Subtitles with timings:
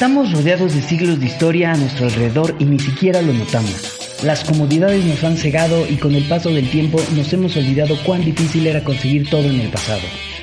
[0.00, 3.98] Estamos rodeados de siglos de historia a nuestro alrededor y ni siquiera lo notamos.
[4.22, 8.24] Las comodidades nos han cegado y con el paso del tiempo nos hemos olvidado cuán
[8.24, 10.00] difícil era conseguir todo en el pasado.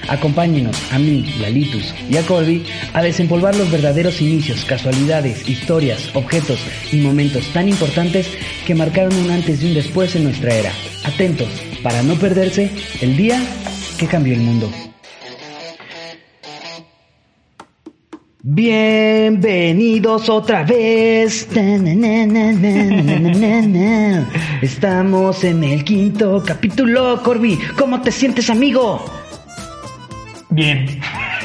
[0.09, 6.59] Acompáñenos, a mí, Lalitus y a Corby, a desempolvar los verdaderos inicios, casualidades, historias, objetos
[6.91, 8.27] y momentos tan importantes
[8.63, 10.71] que marcaron un antes y un después en nuestra era.
[11.03, 11.49] Atentos,
[11.81, 12.69] para no perderse
[13.01, 13.41] el día
[13.97, 14.69] que cambió el mundo.
[18.49, 21.49] Bienvenidos otra vez.
[24.61, 27.59] Estamos en el quinto capítulo, Corby.
[27.77, 29.03] ¿Cómo te sientes, amigo?
[30.49, 30.85] Bien.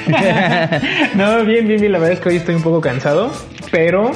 [1.16, 1.90] no, bien, bien, bien.
[1.90, 3.32] La verdad es que hoy estoy un poco cansado,
[3.72, 4.12] pero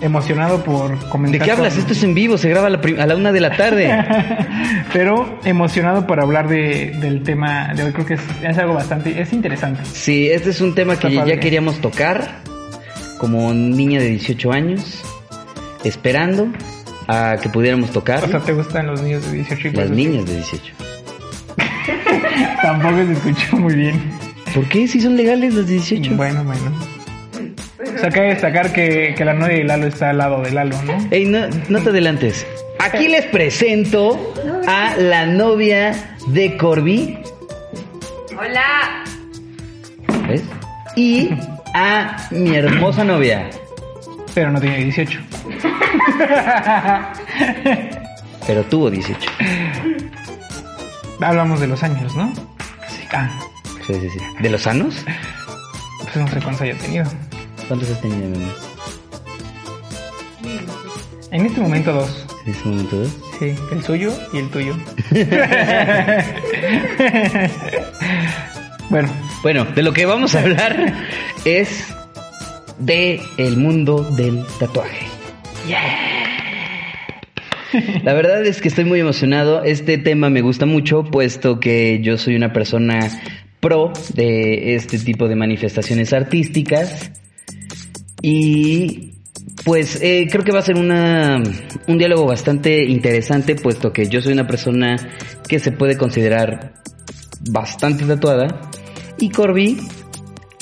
[0.00, 1.40] emocionado por comentar.
[1.40, 1.72] ¿De qué hablas?
[1.74, 3.56] con- Esto es en vivo, se graba a la, prim- a la una de la
[3.56, 3.88] tarde.
[4.92, 7.92] pero emocionado por hablar de, del tema de hoy.
[7.92, 9.80] Creo que es, es algo bastante, es interesante.
[9.92, 12.40] Sí, este es un tema que ya queríamos tocar
[13.18, 15.02] como niña de 18 años,
[15.84, 16.48] esperando
[17.08, 18.22] a que pudiéramos tocar.
[18.24, 20.74] O sea, ¿te gustan los niños de 18 y Las niñas de 18.
[20.78, 20.88] así?
[22.62, 24.00] Tampoco se escuchó muy bien.
[24.54, 24.86] ¿Por qué?
[24.88, 26.14] Si son legales las de 18.
[26.16, 26.97] Bueno, bueno.
[27.98, 30.80] O sea, cabe destacar que, que la novia de Lalo está al lado de Lalo,
[30.84, 30.96] ¿no?
[31.10, 32.46] Ey, no, no te adelantes.
[32.78, 34.32] Aquí les presento
[34.68, 35.92] a la novia
[36.28, 37.18] de Corby.
[38.38, 39.02] Hola.
[40.28, 40.42] ¿Ves?
[40.94, 41.30] Y
[41.74, 43.50] a mi hermosa novia.
[44.34, 45.20] Pero no tiene 18.
[48.46, 49.30] Pero tuvo 18.
[51.20, 52.32] Hablamos de los años, ¿no?
[53.12, 53.28] Ah,
[53.86, 54.18] Sí, sí, sí.
[54.40, 55.02] ¿De los sanos?
[56.02, 57.04] pues no sé cuántos haya tenido.
[57.68, 58.54] ¿Cuántos has tenido, mi amor?
[61.30, 62.24] En este momento dos.
[62.46, 63.14] En ese momento dos.
[63.38, 64.74] Sí, el suyo y el tuyo.
[68.90, 69.10] bueno,
[69.42, 70.94] Bueno, de lo que vamos a hablar
[71.44, 71.84] es
[72.78, 75.06] de el mundo del tatuaje.
[78.02, 79.62] La verdad es que estoy muy emocionado.
[79.62, 83.10] Este tema me gusta mucho, puesto que yo soy una persona
[83.60, 87.10] pro de este tipo de manifestaciones artísticas.
[88.22, 89.14] Y
[89.64, 91.36] pues eh, creo que va a ser una,
[91.86, 94.96] un diálogo bastante interesante, puesto que yo soy una persona
[95.48, 96.74] que se puede considerar
[97.50, 98.70] bastante tatuada.
[99.18, 99.78] Y Corby,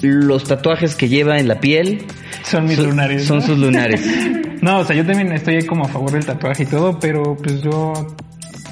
[0.03, 2.05] los tatuajes que lleva en la piel
[2.45, 3.25] son mis son- lunares.
[3.25, 3.47] Son ¿no?
[3.47, 4.03] sus lunares.
[4.63, 7.61] No, o sea, yo también estoy como a favor del tatuaje y todo, pero pues
[7.63, 7.93] yo,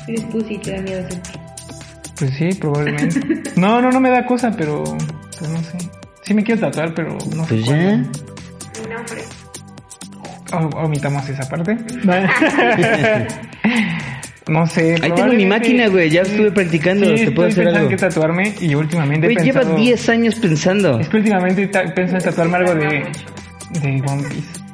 [0.08, 1.06] Eres pussy, te da miedo
[2.18, 3.20] pues sí, probablemente.
[3.56, 5.78] No, no, no me da cosa, pero pues no sé.
[6.22, 7.54] Sí me quiero tatuar, pero no sé.
[7.54, 8.02] Pues ya.
[8.94, 9.22] Nombre.
[10.52, 11.76] O- omitamos esa parte.
[14.48, 14.94] no sé.
[15.02, 16.10] Ahí tengo mi máquina, güey.
[16.10, 17.16] Ya estuve practicando.
[17.16, 17.88] Sí, Te puedo hacer algo.
[17.88, 19.76] qué tatuarme y últimamente Güey, pensado...
[19.76, 21.00] 10 años pensando.
[21.00, 22.86] Es que últimamente pienso en tatuarme algo de,
[23.80, 24.64] de One Piece.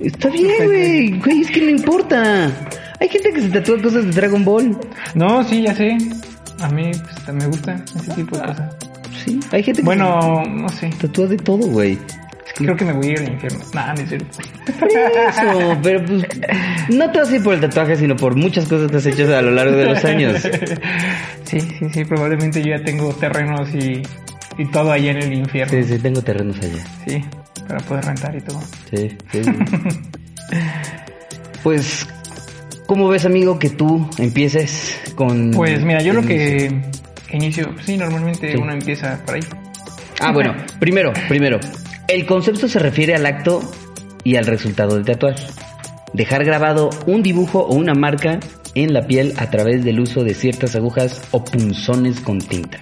[0.06, 1.18] Está bien, güey.
[1.20, 2.50] Güey, es que no importa.
[3.00, 4.76] Hay gente que se tatúa cosas de Dragon Ball.
[5.14, 5.96] No, sí, ya sé.
[6.60, 6.90] A mí
[7.24, 8.76] pues, me gusta ese tipo de cosas.
[9.24, 10.90] Sí, hay gente que Bueno, no sé.
[10.92, 11.98] se tatúa de todo, güey.
[12.56, 13.58] Creo que me voy a ir al infierno.
[13.74, 14.38] Nah, no es cierto.
[14.66, 16.22] Eso, pero pues
[16.88, 19.36] no te vas a ir por el tatuaje, sino por muchas cosas que has hecho
[19.36, 20.40] a lo largo de los años.
[21.44, 22.04] Sí, sí, sí.
[22.04, 24.02] Probablemente yo ya tengo terrenos y,
[24.58, 25.70] y todo allá en el infierno.
[25.72, 26.84] Sí, sí, tengo terrenos allá.
[27.06, 27.22] Sí,
[27.68, 28.60] para poder rentar y todo.
[28.90, 29.42] Sí, sí.
[31.62, 32.06] Pues,
[32.86, 35.50] ¿cómo ves, amigo, que tú empieces con...
[35.50, 36.80] Pues mira, yo lo que,
[37.28, 38.58] que inicio, sí, normalmente Sí.
[38.60, 39.42] uno empieza por ahí.
[40.20, 41.58] Ah, bueno, primero, primero.
[42.08, 43.60] El concepto se refiere al acto
[44.24, 45.44] y al resultado del tatuaje.
[46.12, 48.38] Dejar grabado un dibujo o una marca
[48.74, 52.78] en la piel a través del uso de ciertas agujas o punzones con tinta.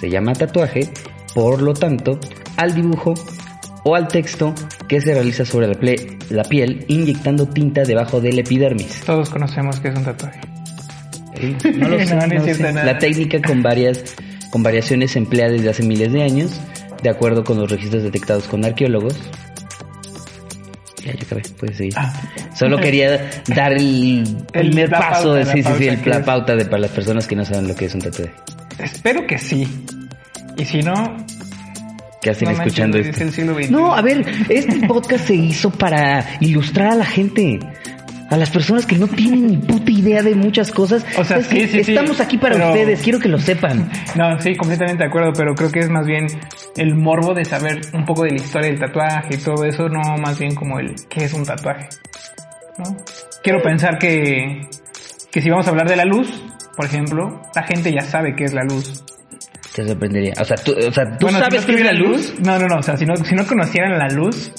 [0.00, 0.90] Se llama tatuaje,
[1.34, 2.18] por lo tanto,
[2.56, 3.14] al dibujo
[3.84, 4.54] o al texto
[4.88, 9.00] que se realiza sobre la, ple- la piel inyectando tinta debajo del epidermis.
[9.06, 10.40] Todos conocemos que es un tatuaje.
[11.34, 12.84] Eh, No lo sé, No, no.
[12.84, 14.02] La técnica con varias
[14.50, 16.60] con variaciones se emplea desde hace miles de años,
[17.02, 19.14] de acuerdo con los registros detectados con arqueólogos.
[21.04, 21.94] Ya, ya acabé, puedes seguir.
[21.96, 22.12] Ah.
[22.54, 26.10] Solo quería dar el El- primer paso, de, la sí, sí, sí, pauta el- que
[26.10, 28.32] la pauta de para las personas que no saben lo que es un tatuaje.
[28.78, 29.66] Espero que sí.
[30.56, 30.94] Y si no,
[32.20, 33.70] ¿Qué hacen no escuchando es esto?
[33.70, 37.58] No, a ver, este podcast se hizo para ilustrar a la gente.
[38.30, 41.04] A las personas que no tienen ni puta idea de muchas cosas.
[41.18, 43.38] O sea, Es que sí, sí, sí, Estamos aquí para pero- ustedes, quiero que lo
[43.38, 43.90] sepan.
[44.14, 46.26] No, sí, completamente de acuerdo, pero creo que es más bien
[46.76, 50.00] el morbo de saber un poco de la historia del tatuaje y todo eso, no
[50.18, 51.88] más bien como el qué es un tatuaje.
[52.78, 52.96] ¿no?
[53.42, 54.60] Quiero pensar que,
[55.32, 56.30] que si vamos a hablar de la luz,
[56.76, 59.04] por ejemplo, la gente ya sabe qué es la luz.
[59.74, 60.34] Te sorprendería.
[60.40, 62.34] O sea, tú, o sea, ¿tú Bueno, si sabes no qué es la tuvieran luz?
[62.44, 64.52] No, no, no, o sea, si no, si no conocieran la luz,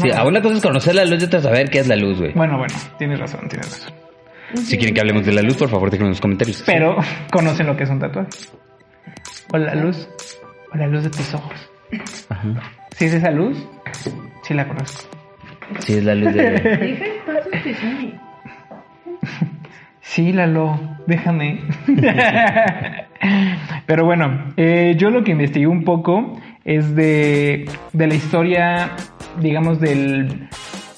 [0.00, 0.14] Sí, No.
[0.14, 2.32] a una cosa es conocer la luz y otra saber qué es la luz, güey.
[2.32, 3.94] Bueno, bueno, tienes razón, tienes razón.
[4.54, 6.62] Si quieren que hablemos de la luz, por favor, déjenme en los comentarios.
[6.66, 6.96] Pero
[7.30, 8.28] conocen lo que es un tatuaje.
[9.52, 10.08] O la luz.
[10.72, 11.70] O la luz de tus ojos.
[12.28, 12.48] Ajá.
[12.96, 13.56] Si es esa luz,
[14.42, 15.08] sí la conozco.
[15.80, 16.42] Sí, es la luz de...
[16.42, 18.18] Deja.
[20.04, 21.60] Sí, Lalo, déjame.
[23.86, 28.90] Pero bueno, eh, yo lo que investigué un poco es de, de la historia,
[29.40, 30.48] digamos, del...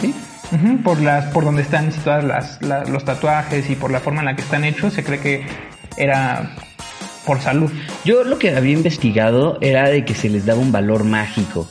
[0.00, 0.14] Sí.
[0.52, 4.20] Ujú, por las por donde están situadas las, la- los tatuajes y por la forma
[4.20, 5.46] en la que están hechos, se cree que
[5.96, 6.50] era
[7.26, 7.70] por salud.
[8.04, 11.68] Yo lo que había investigado era de que se les daba un valor mágico.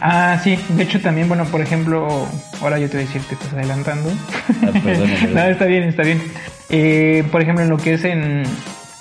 [0.00, 2.28] Ah, sí, de hecho también, bueno, por ejemplo,
[2.60, 4.10] ahora yo te voy a decir, te estás adelantando.
[4.62, 4.70] Ah,
[5.34, 6.20] no, está bien, está bien.
[6.70, 8.42] Eh, por ejemplo, en lo que es en,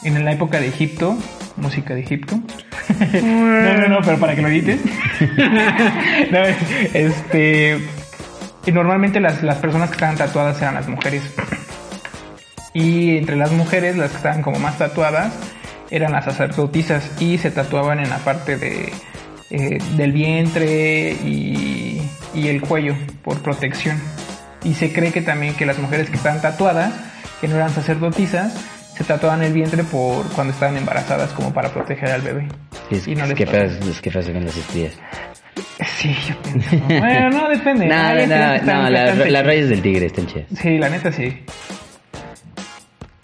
[0.04, 1.18] en la época de Egipto,
[1.58, 2.40] música de Egipto.
[3.24, 4.80] no, no, no, pero para que lo edites.
[6.32, 6.40] No,
[6.94, 7.80] este,
[8.66, 11.24] y normalmente las, las personas que estaban tatuadas eran las mujeres.
[12.74, 15.34] Y entre las mujeres, las que estaban como más tatuadas,
[15.96, 18.92] eran las sacerdotisas y se tatuaban en la parte de,
[19.52, 22.02] eh, del vientre y,
[22.34, 24.02] y el cuello por protección.
[24.64, 26.94] Y se cree que también que las mujeres que estaban tatuadas,
[27.42, 28.54] que no eran sacerdotisas,
[28.98, 32.48] se tatuaban el vientre por cuando estaban embarazadas como para proteger al bebé.
[32.92, 33.46] Es, Y no es que
[34.12, 34.94] se ven las estrías.
[35.98, 36.70] Sí, yo pienso.
[36.88, 37.88] Bueno, no, depende.
[37.88, 40.46] No, no, no, están la- las rayas del tigre están chidas.
[40.62, 41.44] Sí, la neta sí.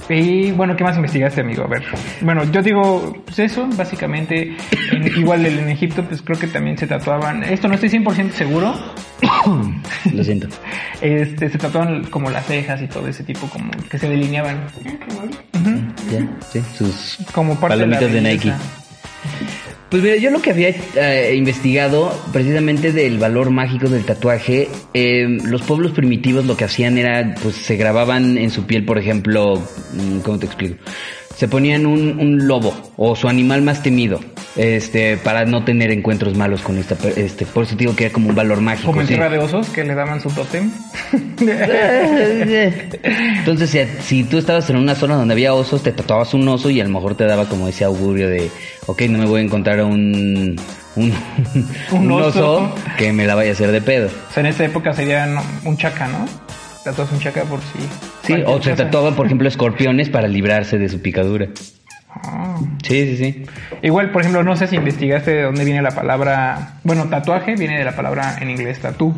[0.09, 1.63] Y bueno, ¿qué más investigaste, amigo?
[1.63, 1.83] A ver.
[2.21, 4.55] Bueno, yo digo, pues eso, básicamente.
[4.91, 7.43] En- igual el- en Egipto, pues creo que también se tatuaban.
[7.43, 8.73] Esto no estoy 100% seguro.
[10.13, 10.47] Lo siento.
[11.01, 14.57] Este, se tatuaban como las cejas y todo ese tipo, como que se delineaban.
[14.85, 15.37] Ah, qué bonito.
[15.53, 15.93] Ujú.
[16.11, 18.53] Ya, sí, sus Como parte palomitas de, Nike.
[19.89, 25.25] Pues mira, yo lo que había eh, investigado precisamente del valor mágico del tatuaje, eh,
[25.43, 29.55] los pueblos primitivos lo que hacían era, pues se grababan en su piel, por ejemplo,
[29.93, 30.75] mm, ¿cómo te explico?
[31.39, 34.19] Se ponían un, un lobo o su animal más temido,
[34.57, 38.13] este, para no tener encuentros malos con esta, este, por eso te digo que era
[38.13, 38.87] como un valor mágico.
[38.87, 39.13] Como en sí.
[39.13, 40.69] Tierra de Osos, que le daban su tótem.
[43.37, 46.69] Entonces, si, si tú estabas en una zona donde había osos, te tatuabas un oso
[46.69, 48.51] y a lo mejor te daba como ese augurio de,
[48.87, 50.59] ok, no me voy a encontrar a un,
[50.97, 51.13] un,
[51.93, 52.55] Un un oso.
[52.63, 54.07] oso que me la vaya a hacer de pedo.
[54.07, 55.25] o sea, en esta época sería
[55.63, 56.25] un chaca, ¿no?
[56.89, 57.77] Tatuas un chaca por si.
[58.23, 61.49] Sí, cualquier o se tatuaban, por ejemplo, escorpiones para librarse de su picadura.
[62.09, 62.57] Ah.
[62.81, 63.45] Sí, sí, sí.
[63.83, 66.79] Igual, por ejemplo, no sé si investigaste de dónde viene la palabra.
[66.83, 69.13] Bueno, tatuaje viene de la palabra en inglés tatú.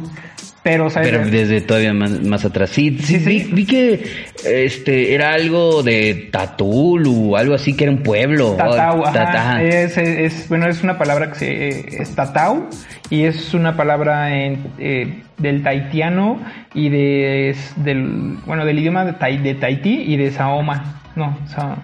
[0.64, 0.90] Pero,
[1.26, 2.70] desde todavía más, más atrás.
[2.70, 3.18] Sí, sí.
[3.18, 4.04] Vi, vi que
[4.46, 8.54] este era algo de Tatulu, algo así que era un pueblo.
[8.58, 9.14] Tatau, Oh, ajá.
[9.14, 9.64] Tata- ajá.
[9.64, 12.70] Es, es- bueno, es una palabra que se, es tatau
[13.10, 16.40] y es una palabra en, eh, del taitiano
[16.76, 21.02] y de, del, bueno, del idioma de, Tai- de Tahití y de Saoma.
[21.16, 21.84] No, Sa-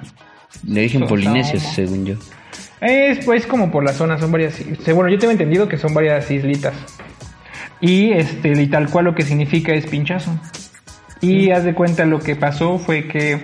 [0.68, 2.16] Le dije en Son- polinesio, son- según yo.
[2.80, 4.62] Es pues como por la zona, son varias.
[4.94, 6.74] Bueno, yo tengo entendido que son varias islitas.
[7.80, 10.40] Y este, y tal cual lo que significa es pinchazo.
[11.22, 13.40] Y haz de cuenta lo que pasó fue que,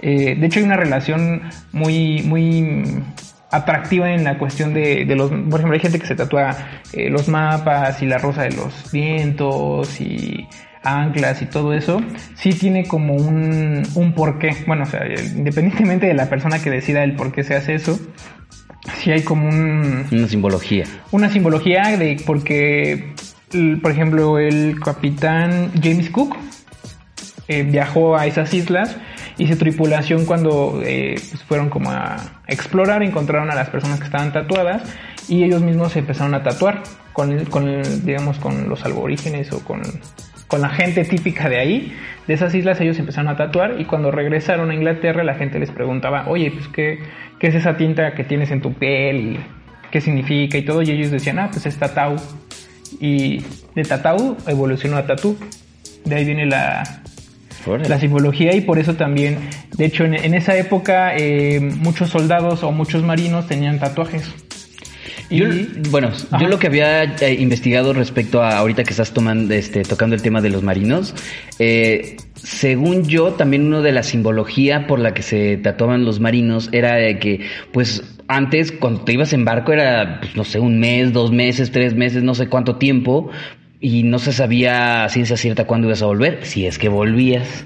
[0.00, 3.02] eh, de hecho, hay una relación muy, muy
[3.50, 5.30] atractiva en la cuestión de, de los.
[5.30, 6.56] Por ejemplo, hay gente que se tatúa
[6.92, 10.46] eh, los mapas y la rosa de los vientos y
[10.84, 12.00] anclas y todo eso,
[12.36, 14.54] sí tiene como un, un porqué.
[14.66, 15.00] Bueno, o sea,
[15.34, 17.98] independientemente de la persona que decida el por qué se hace eso,
[18.98, 20.84] sí hay como un, Una simbología.
[21.10, 23.13] una simbología de porque,
[23.82, 26.36] por ejemplo, el capitán James Cook
[27.48, 28.96] eh, viajó a esas islas
[29.36, 34.06] y su tripulación cuando eh, pues, fueron como a explorar encontraron a las personas que
[34.06, 34.82] estaban tatuadas
[35.28, 36.82] y ellos mismos se empezaron a tatuar
[37.12, 39.82] con, el- con digamos con los aborígenes o con,
[40.46, 41.96] con la gente típica de ahí
[42.26, 45.70] de esas islas ellos empezaron a tatuar y cuando regresaron a Inglaterra la gente les
[45.70, 46.98] preguntaba oye pues qué,
[47.38, 49.40] qué es esa tinta que tienes en tu piel y
[49.90, 52.16] qué significa y todo y ellos decían ah pues es tatau
[53.00, 53.42] y
[53.74, 55.36] de tatau evolucionó a tatú
[56.04, 57.02] de ahí viene la,
[57.88, 59.38] la simbología y por eso también,
[59.76, 64.30] de hecho, en, en esa época eh, muchos soldados o muchos marinos tenían tatuajes.
[65.30, 65.46] Yo,
[65.90, 66.38] bueno, Ajá.
[66.38, 70.22] yo lo que había eh, investigado respecto a ahorita que estás tomando, este, tocando el
[70.22, 71.14] tema de los marinos,
[71.58, 76.68] eh, según yo, también una de la simbología por la que se tatuaban los marinos
[76.72, 77.40] era de que,
[77.72, 78.04] pues,
[78.36, 81.94] antes cuando te ibas en barco era, pues, no sé, un mes, dos meses, tres
[81.94, 83.30] meses, no sé cuánto tiempo,
[83.80, 87.64] y no se sabía a ciencia cierta cuándo ibas a volver, si es que volvías.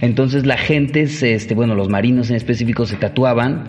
[0.00, 3.64] Entonces la gente, se, este, bueno, los marinos en específico se tatuaban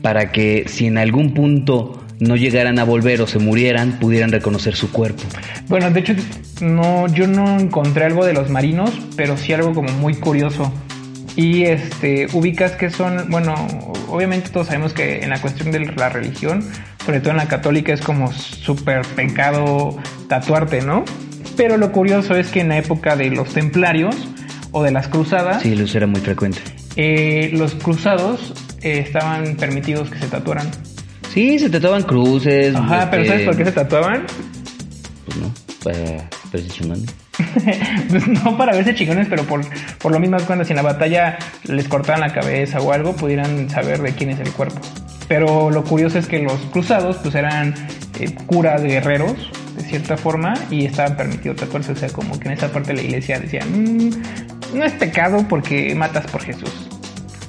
[0.00, 4.74] para que si en algún punto no llegaran a volver o se murieran, pudieran reconocer
[4.74, 5.22] su cuerpo.
[5.68, 6.14] bueno, de hecho,
[6.62, 10.72] no, yo no encontré algo de los marinos, pero sí algo como muy curioso.
[11.36, 13.54] Y este, ubicas que son, bueno,
[14.08, 16.64] obviamente todos sabemos que en la cuestión de la religión,
[17.04, 19.96] sobre todo en la católica, es como súper pecado
[20.28, 21.04] tatuarte, ¿no?
[21.56, 24.16] Pero lo curioso es que en la época de los templarios
[24.72, 26.60] o de las cruzadas, Sí, uso era muy frecuente.
[26.96, 30.70] Eh, los cruzados eh, estaban permitidos que se tatuaran.
[31.32, 32.74] Sí, se tatuaban cruces.
[32.74, 34.24] Ajá, pero este, ¿sabes por qué se tatuaban?
[35.26, 35.52] Pues no,
[35.84, 36.96] para, para.
[38.08, 39.62] Pues no para verse chingones, pero por,
[39.98, 43.68] por lo mismo cuando si en la batalla les cortaban la cabeza o algo, pudieran
[43.70, 44.80] saber de quién es el cuerpo.
[45.28, 47.74] Pero lo curioso es que los cruzados pues eran
[48.20, 51.92] eh, curas guerreros, de cierta forma, y estaban permitidos tatuarse.
[51.92, 54.10] O sea, como que en esa parte de la iglesia decían, "Mm,
[54.74, 56.70] no es pecado porque matas por Jesús.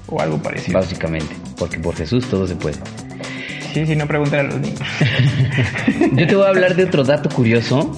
[0.08, 0.80] O algo parecido.
[0.80, 2.78] Básicamente, porque por Jesús todo se puede.
[3.74, 4.80] Sí, sí, no preguntar a los niños.
[6.14, 7.92] Yo te voy a hablar de otro dato curioso,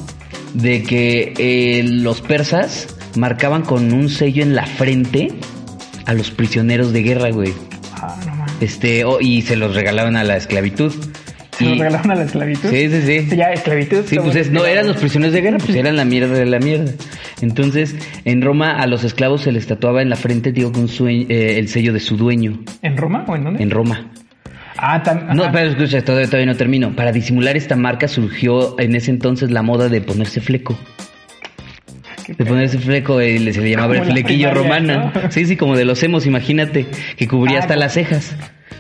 [0.53, 5.29] de que eh, los persas marcaban con un sello en la frente
[6.05, 7.53] a los prisioneros de guerra, güey.
[7.95, 8.53] Ah, no mames.
[8.61, 10.91] Este, oh, y se los regalaban a la esclavitud.
[11.57, 12.69] ¿Se Y- lo regalaron a la esclavitud?
[12.69, 13.35] Sí, sí, sí.
[13.35, 14.03] Ya, esclavitud.
[14.07, 16.59] Sí, pues es- no eran los prisioneros de guerra, pues eran la mierda de la
[16.59, 16.91] mierda.
[17.41, 21.07] Entonces, en Roma a los esclavos se les tatuaba en la frente, digo, con su,
[21.07, 21.25] eh,
[21.59, 23.63] el sello de su dueño, ¿En Roma o en dónde?
[23.63, 24.09] en Roma.
[24.81, 25.03] Ah,
[25.35, 26.95] No, pero escucha, todavía, todavía no termino.
[26.95, 30.77] Para disimular esta marca surgió en ese entonces la moda de ponerse fleco.
[32.37, 34.53] De ponerse fleco, eh, se le llamaba el Como flequillo primaria,
[34.93, 35.11] romana.
[35.23, 35.31] ¿no?
[35.31, 36.85] Sí, sí, como de los hemos, imagínate,
[37.17, 38.35] que cubría Ah, hasta las cejas.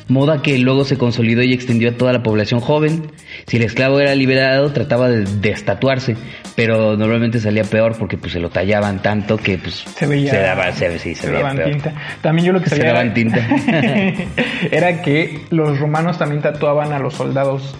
[0.09, 3.11] Moda que luego se consolidó y extendió a toda la población joven.
[3.47, 6.15] Si el esclavo era liberado, trataba de destatuarse,
[6.55, 10.33] pero normalmente salía peor porque pues se lo tallaban tanto que pues se veía.
[10.41, 11.69] daba, se, sí, se, veía daban peor.
[11.71, 11.93] tinta.
[12.21, 12.93] También yo lo que Se sabía.
[12.93, 13.37] daban tinta.
[14.71, 17.75] era que los romanos también tatuaban a los soldados.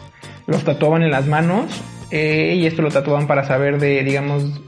[0.47, 1.81] Los tatuaban en las manos.
[2.11, 4.61] eh, y esto lo tatuaban para saber de, digamos,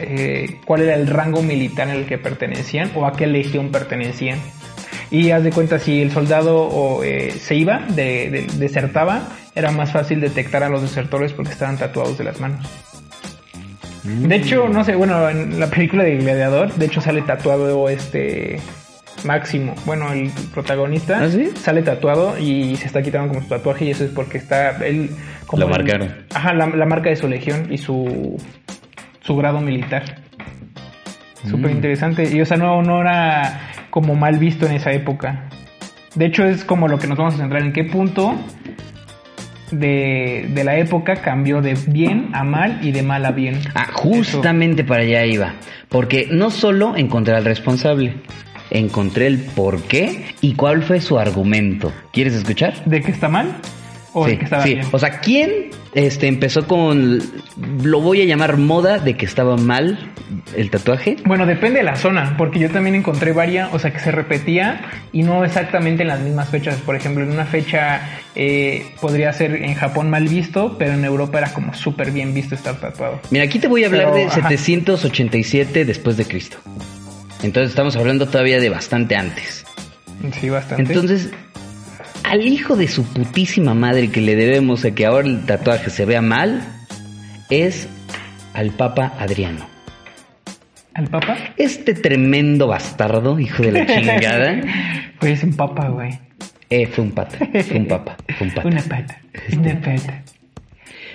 [0.00, 4.38] eh, cuál era el rango militar en el que pertenecían o a qué legión pertenecían.
[5.10, 9.22] Y haz de cuenta, si el soldado o, eh, se iba, de, de- desertaba,
[9.54, 12.66] era más fácil detectar a los desertores porque estaban tatuados de las manos.
[14.04, 18.60] De hecho, no sé, bueno, en la película de Gladiador, de hecho sale tatuado este
[19.24, 21.50] Máximo, bueno, el protagonista ¿Ah, sí?
[21.60, 25.10] sale tatuado y se está quitando como su tatuaje y eso es porque está él
[25.46, 26.14] como Lo el- marcaron.
[26.32, 28.40] ajá, la, la marca de su legión y su
[29.20, 30.04] su grado militar.
[31.50, 31.74] Súper Mm.
[31.74, 32.30] interesante.
[32.32, 35.48] Y o sea, no, no era como mal visto en esa época.
[36.14, 38.34] De hecho, es como lo que nos vamos a centrar en qué punto
[39.70, 43.60] de, de la época cambió de bien a mal y de mal a bien.
[43.74, 45.54] Ah, justamente para allá iba.
[45.88, 48.14] Porque no solo encontré al responsable,
[48.70, 51.92] encontré el por qué y cuál fue su argumento.
[52.12, 52.84] ¿Quieres escuchar?
[52.84, 53.56] ¿De que está mal?
[54.12, 54.74] ¿O sí, de que estaba sí.
[54.74, 54.86] bien?
[54.90, 57.22] O sea, ¿quién este, empezó con,
[57.82, 60.12] lo voy a llamar moda de que estaba mal
[60.56, 61.16] el tatuaje?
[61.24, 64.80] Bueno, depende de la zona, porque yo también encontré varias, o sea, que se repetía
[65.12, 66.76] y no exactamente en las mismas fechas.
[66.76, 68.00] Por ejemplo, en una fecha
[68.34, 72.54] eh, podría ser en Japón mal visto, pero en Europa era como súper bien visto
[72.54, 73.20] estar tatuado.
[73.30, 74.48] Mira, aquí te voy a hablar Pero, de ajá.
[74.48, 76.58] 787 después de Cristo.
[77.42, 79.64] Entonces estamos hablando todavía de bastante antes.
[80.40, 80.82] Sí, bastante.
[80.82, 81.30] Entonces,
[82.28, 86.04] al hijo de su putísima madre que le debemos a que ahora el tatuaje se
[86.04, 86.62] vea mal,
[87.48, 87.88] es
[88.52, 89.66] al Papa Adriano.
[90.94, 91.36] ¿Al papa?
[91.56, 94.60] Este tremendo bastardo, hijo de la chingada.
[95.20, 96.10] Pues un papa, güey.
[96.70, 98.68] Eh, fue un pata, fue un papa, fue un pata.
[98.68, 99.20] Una pata.
[99.56, 100.22] Una pata.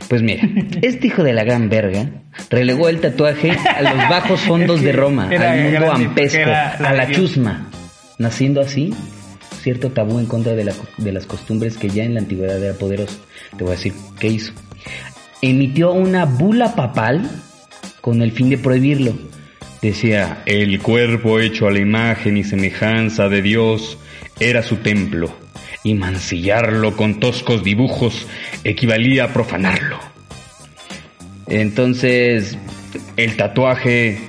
[0.08, 0.48] Pues mira,
[0.82, 2.08] este hijo de la gran verga
[2.50, 7.70] relegó el tatuaje a los bajos fondos de Roma, al mundo ampesco, a la chusma,
[8.18, 8.94] naciendo así
[9.64, 12.74] cierto tabú en contra de, la- de las costumbres que ya en la antigüedad era
[12.74, 13.18] poderoso.
[13.58, 14.52] Te voy a decir, ¿qué hizo?
[15.42, 17.30] Emitió una bula papal
[18.02, 19.14] con el fin de prohibirlo.
[19.82, 23.98] Decía, el cuerpo hecho a la imagen y semejanza de Dios
[24.40, 25.36] era su templo,
[25.84, 28.26] y mancillarlo con toscos dibujos
[28.64, 30.00] equivalía a profanarlo.
[31.48, 32.58] Entonces,
[33.18, 34.20] el tatuaje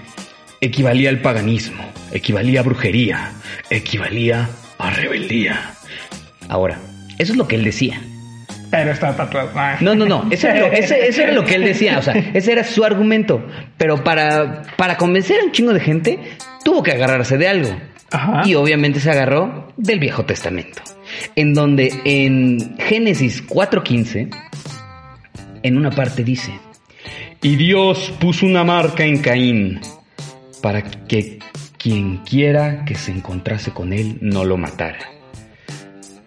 [0.61, 3.33] equivalía al paganismo, equivalía a brujería,
[3.71, 4.50] equivalía
[4.87, 5.71] a rebeldía.
[6.49, 6.79] Ahora,
[7.19, 8.00] eso es lo que él decía.
[8.71, 9.50] Pero está tatuado.
[9.55, 9.76] Ah.
[9.81, 12.14] No, no, no, eso era, lo, ese- eso era lo que él decía, o sea,
[12.35, 13.47] ese era su argumento.
[13.79, 16.19] Pero para, para convencer a un chingo de gente,
[16.64, 17.76] tuvo que agarrarse de algo.
[18.11, 18.43] Ajá.
[18.45, 20.83] Y obviamente se agarró del Viejo Testamento,
[21.37, 24.29] en donde en Génesis 4.15,
[25.62, 26.53] en una parte dice,
[27.43, 29.81] y Dios puso una marca en Caín
[30.62, 31.38] para que
[31.85, 34.97] quien quiera que se encontrase con él no lo matara.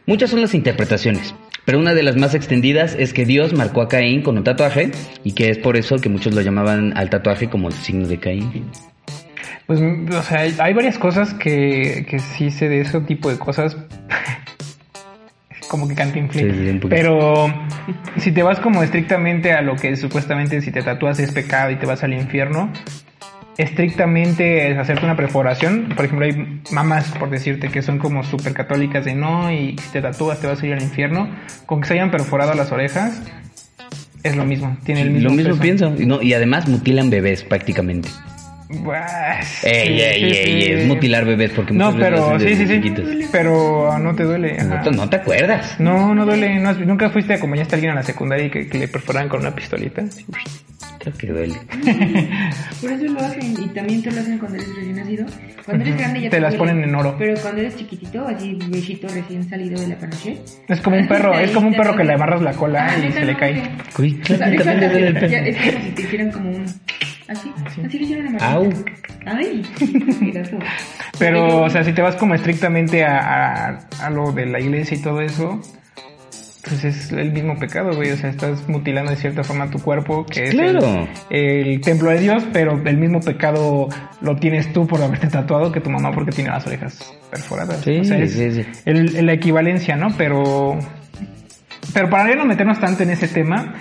[0.05, 1.33] Muchas son las interpretaciones,
[1.65, 4.91] pero una de las más extendidas es que Dios marcó a Caín con un tatuaje
[5.23, 8.19] y que es por eso que muchos lo llamaban al tatuaje como el signo de
[8.19, 8.69] Caín.
[9.65, 13.75] Pues, o sea, hay- varias cosas que, que sí sé de ese tipo de cosas.
[15.69, 16.71] como que cantinflé.
[16.71, 16.79] Sí.
[16.87, 17.51] Pero
[18.17, 21.77] si te vas como estrictamente a lo que supuestamente si te tatúas es pecado y
[21.77, 22.71] te vas al infierno,
[23.57, 25.89] estrictamente es hacerte una perforación.
[25.95, 29.89] Por ejemplo, hay mamás, por decirte, que son como súper católicas de no y si
[29.91, 31.29] te tatúas te vas a ir al infierno.
[31.65, 33.21] Con que se hayan perforado las orejas,
[34.23, 34.77] es lo mismo.
[34.83, 35.61] Tiene el mismo Lo mismo peso.
[35.61, 35.93] pienso.
[35.97, 38.09] Y, no, y además mutilan bebés prácticamente.
[38.69, 40.71] Buah, Ey, sí, ey, sí, ey, sí.
[40.73, 42.73] es mutilar bebés porque No, muchas veces pero lo sí, sí, sí.
[42.73, 43.05] chiquitos.
[43.31, 44.57] Pero no te duele.
[44.63, 45.79] No te, no te acuerdas.
[45.79, 46.59] No, no duele.
[46.59, 49.29] No nunca fuiste a acompañaste a alguien a la secundaria y que, que le perforaran
[49.29, 50.03] con una pistolita.
[50.99, 51.55] Creo que duele.
[52.81, 53.53] Por eso lo hacen.
[53.57, 55.25] Y también te lo hacen cuando eres recién nacido.
[55.65, 56.73] Cuando eres grande ya Te las duele.
[56.73, 57.15] ponen en oro.
[57.17, 60.39] Pero cuando eres chiquitito, así bebecito recién salido de la panoche.
[60.67, 63.11] Es como un perro, es como un perro que le amarras la cola Ah, y
[63.13, 63.63] se le cae.
[63.97, 65.45] Uy, O sea, claro, también le duele el ya, pelo.
[65.45, 66.65] es como si te hicieran como un...
[67.29, 67.51] Así,
[67.85, 68.69] así le hicieron a Au.
[69.25, 69.61] Ay,
[70.21, 70.57] mira tú.
[71.19, 73.17] Pero, o sea, si te vas como estrictamente a,
[73.67, 75.59] a, a lo de la iglesia y todo eso,
[76.63, 78.11] pues es el mismo pecado, güey.
[78.11, 81.07] O sea, estás mutilando de cierta forma tu cuerpo, que es el- Claro.
[81.29, 83.89] el, templo de Dios, pero el mismo pecado
[84.21, 87.81] lo tienes tú por haberte tatuado que tu mamá porque tiene las orejas perforadas.
[87.81, 88.65] Sí, o sea, es sí, sí.
[88.85, 90.07] el- la equivalencia, ¿no?
[90.17, 90.77] Pero,
[91.93, 93.73] pero para no meternos tanto en ese tema,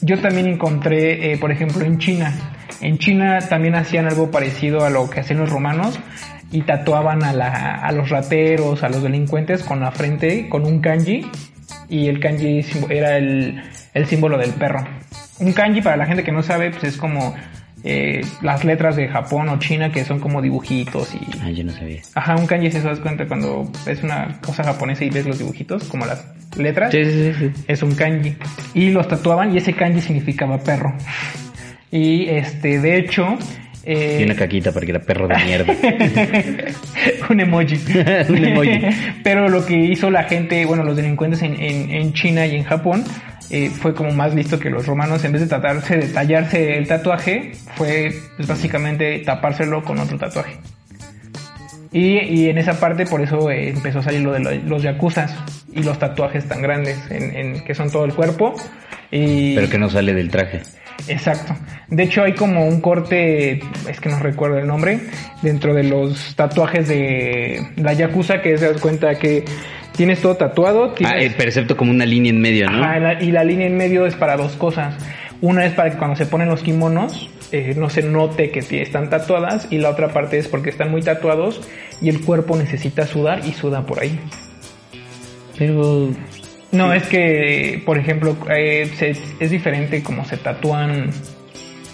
[0.00, 2.32] yo también encontré, eh, por ejemplo, en China.
[2.80, 5.98] En China también hacían algo parecido a lo que hacían los romanos
[6.50, 10.80] y tatuaban a, la, a los rateros, a los delincuentes con la frente, con un
[10.80, 11.26] kanji.
[11.88, 13.62] Y el kanji era el,
[13.94, 14.84] el símbolo del perro.
[15.40, 17.34] Un kanji, para la gente que no sabe, pues es como
[17.84, 21.72] eh, las letras de Japón o China que son como dibujitos y Ah, yo no
[21.72, 22.00] sabía.
[22.14, 25.84] Ajá, un kanji se das cuenta cuando ves una cosa japonesa y ves los dibujitos,
[25.84, 26.90] como las letras.
[26.90, 27.32] Sí, sí.
[27.38, 27.52] sí.
[27.68, 28.36] Es un kanji.
[28.74, 30.94] Y los tatuaban y ese kanji significaba perro.
[31.90, 33.38] Y este, de hecho...
[33.84, 35.72] eh, Y una caquita porque era perro de mierda.
[37.30, 37.76] un emoji.
[38.28, 38.80] Un emoji.
[39.24, 42.64] Pero lo que hizo la gente, bueno, los delincuentes en, en- en China y en
[42.64, 43.04] Japón,
[43.50, 45.24] eh, fue como más listo que los romanos.
[45.24, 50.58] En vez de tratarse de tallarse el tatuaje, fue pues, básicamente tapárselo con otro tatuaje.
[51.90, 54.82] Y, y en esa parte por eso eh, empezó a salir lo de lo- los
[54.82, 55.34] yakuzas
[55.72, 58.54] y los tatuajes tan grandes, en, en- que son todo el cuerpo.
[59.10, 60.60] Y, Pero que no sale del traje.
[61.06, 61.54] Exacto.
[61.88, 65.00] De hecho, hay como un corte, es que no recuerdo el nombre,
[65.42, 69.44] dentro de los tatuajes de la Yakuza, que se das cuenta que
[69.96, 70.84] tienes todo tatuado.
[70.90, 72.82] Ah, tienes- eh, percepto como una línea en medio, ¿no?
[72.84, 74.94] Ajá, la- y la línea en medio es para dos cosas.
[75.40, 79.08] Una es para que cuando se ponen los kimonos eh, no se note que están
[79.08, 81.60] tatuadas y la otra parte es porque están muy tatuados
[82.02, 84.20] y el cuerpo necesita sudar y suda por ahí.
[85.56, 86.10] Pero
[86.72, 91.10] No, es que, por ejemplo, eh, se- es diferente como se tatúan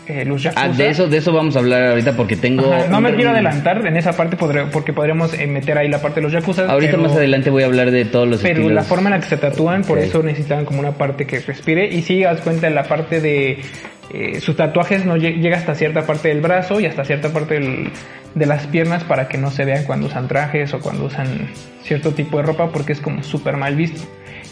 [0.07, 0.65] eh, los yakuza.
[0.65, 2.71] Ah, de eso, de eso vamos a hablar ahorita porque tengo.
[2.73, 6.03] Ajá, no me quiero adelantar en esa parte podré- porque podremos eh, meter ahí la
[6.03, 6.67] parte de los yakuza.
[6.67, 8.73] Ahorita pero- más adelante voy a hablar de todos los Pero estilos.
[8.73, 11.87] la forma en la que se tatúan, por eso necesitaban como una parte que respire.
[11.87, 13.59] Y si das cuenta en la parte de
[14.11, 17.55] eh, sus tatuajes, no lle- llega hasta cierta parte del brazo y hasta cierta parte
[17.55, 17.91] del-
[18.35, 21.49] de las piernas para que no se vean cuando usan trajes o cuando usan
[21.83, 24.03] cierto tipo de ropa porque es como súper mal visto.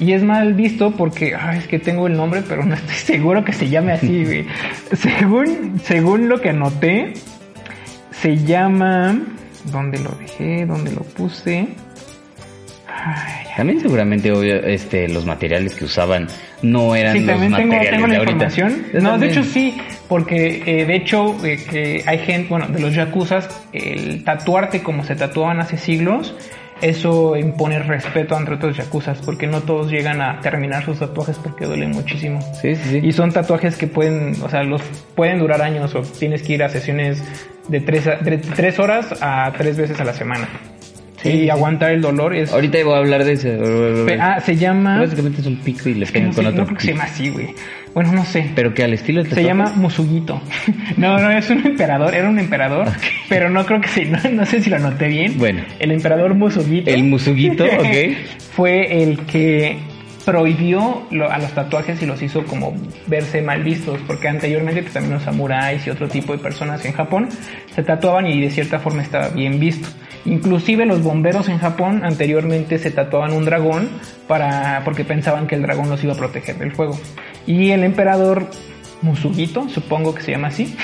[0.00, 3.44] Y es mal visto porque, ah, es que tengo el nombre, pero no estoy seguro
[3.44, 4.46] que se llame así, güey.
[4.92, 7.12] según, según lo que anoté,
[8.10, 9.18] Se llama.
[9.64, 10.64] ¿Dónde lo dejé?
[10.66, 11.68] ¿Dónde lo puse?
[13.56, 16.26] También seguramente obvio, este, los materiales que usaban
[16.62, 18.32] no eran Sí, los tengo, materiales tengo de la ahorita.
[18.46, 18.86] información.
[19.02, 19.76] No, de hecho sí,
[20.08, 25.04] porque eh, de hecho eh, que hay gente, bueno, de los yakuzas, el tatuarte como
[25.04, 26.34] se tatuaban hace siglos,
[26.80, 31.66] eso impone respeto entre otros yakuzas, porque no todos llegan a terminar sus tatuajes porque
[31.66, 32.40] duelen muchísimo.
[32.60, 33.00] Sí, sí, sí.
[33.02, 34.82] Y son tatuajes que pueden, o sea, los
[35.14, 37.22] pueden durar años o tienes que ir a sesiones
[37.68, 40.48] de tres, a- de tres horas a tres veces a la semana.
[41.22, 42.52] Sí, y aguantar el dolor es...
[42.52, 43.48] Ahorita voy a hablar de eso.
[44.06, 44.98] Pe- Ah, se llama...
[45.00, 46.90] Básicamente es un pico y le pegan no, con sé- otro no creo que se
[46.92, 47.48] llama así, güey.
[47.94, 48.50] Bueno, no sé.
[48.54, 50.40] Pero que al estilo Se llama Musuguito.
[50.96, 52.88] No, no, es un emperador, era un emperador,
[53.28, 55.36] pero no creo que se, no, no sé si lo anoté bien.
[55.38, 55.62] Bueno.
[55.78, 56.90] El emperador Musuguito.
[56.90, 58.16] El musuguito, ok.
[58.56, 59.76] fue el que
[60.24, 62.74] prohibió lo- a los tatuajes y los hizo como
[63.06, 66.92] verse mal vistos, porque anteriormente pues, también los samuráis y otro tipo de personas en
[66.92, 67.28] Japón
[67.74, 69.88] se tatuaban y de cierta forma estaba bien visto.
[70.24, 73.88] Inclusive los bomberos en Japón anteriormente se tatuaban un dragón
[74.28, 76.98] para porque pensaban que el dragón los iba a proteger del fuego.
[77.46, 78.46] Y el emperador
[79.02, 80.76] Musuguito, supongo que se llama así,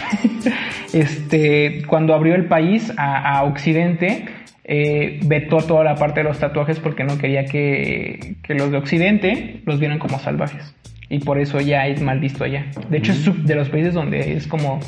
[0.92, 4.24] este, cuando abrió el país a, a Occidente,
[4.64, 8.76] eh, vetó toda la parte de los tatuajes porque no quería que, que los de
[8.78, 10.74] Occidente los vieran como salvajes.
[11.10, 12.66] Y por eso ya es mal visto allá.
[12.90, 14.78] De hecho, es sub- de los países donde es como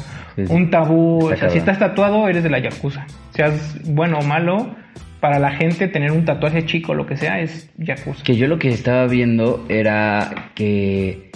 [0.50, 1.24] un tabú.
[1.24, 3.06] O sea, si estás tatuado, eres de la Yakuza.
[3.40, 4.74] Seas bueno o malo,
[5.20, 8.22] para la gente tener un tatuaje chico, lo que sea, es Yakuza.
[8.22, 11.30] Que yo lo que estaba viendo era que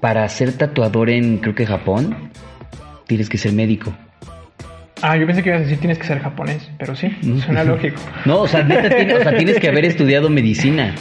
[0.00, 2.16] para ser tatuador en, creo que Japón,
[3.06, 3.94] tienes que ser médico.
[5.02, 7.12] Ah, yo pensé que ibas a decir tienes que ser japonés, pero sí,
[7.44, 8.00] suena lógico.
[8.24, 10.96] No, o sea, neta, tiene- o sea, tienes que haber estudiado medicina.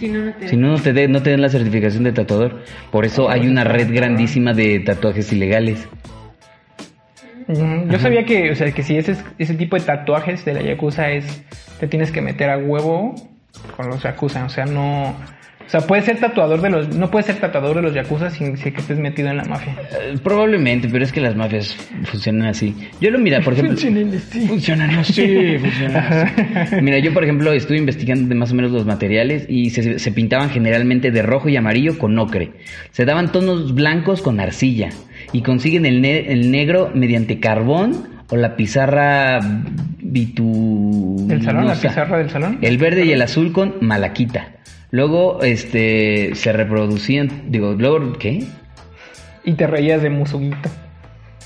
[0.00, 0.48] Si no, no te.
[0.48, 2.64] Si no, no te, de- no te den la certificación de tatuador.
[2.90, 5.86] Por eso hay una red grandísima de tatuajes ilegales.
[7.48, 11.10] Yo sabía que, o sea, que si ese, ese tipo de tatuajes de la Yakuza
[11.10, 11.42] es,
[11.80, 13.14] te tienes que meter a huevo
[13.74, 15.16] con los Yakuza, o sea, no,
[15.68, 18.56] o sea, puedes ser tatuador de los, no puedes ser tatuador de los Yakuza sin,
[18.56, 19.76] sin que estés metido en la mafia.
[20.00, 22.74] Eh, probablemente, pero es que las mafias funcionan así.
[23.02, 23.76] Yo lo mira, por ejemplo.
[23.76, 24.14] Funcionan
[24.98, 26.76] así, funcionan así.
[26.80, 30.10] Mira, yo por ejemplo estuve investigando de más o menos los materiales y se, se
[30.12, 32.52] pintaban generalmente de rojo y amarillo con ocre.
[32.92, 34.88] Se daban tonos blancos con arcilla
[35.32, 39.38] y consiguen el, ne- el negro mediante carbón o la pizarra
[40.00, 41.26] bitu...
[41.28, 41.66] ¿Del salón?
[41.66, 42.58] ¿La pizarra del salón?
[42.62, 44.52] El verde y el azul con malaquita.
[44.90, 48.44] Luego, este, se reproducían, digo, luego, ¿qué?
[49.44, 50.68] Y te reías de Musuguito.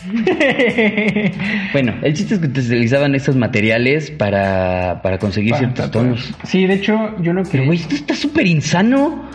[1.72, 6.34] Bueno, el chiste es que te utilizaban estos materiales para, para conseguir Para ciertos tonos.
[6.44, 7.50] Sí, de hecho, yo lo que...
[7.52, 9.28] Pero, güey, esto está súper insano.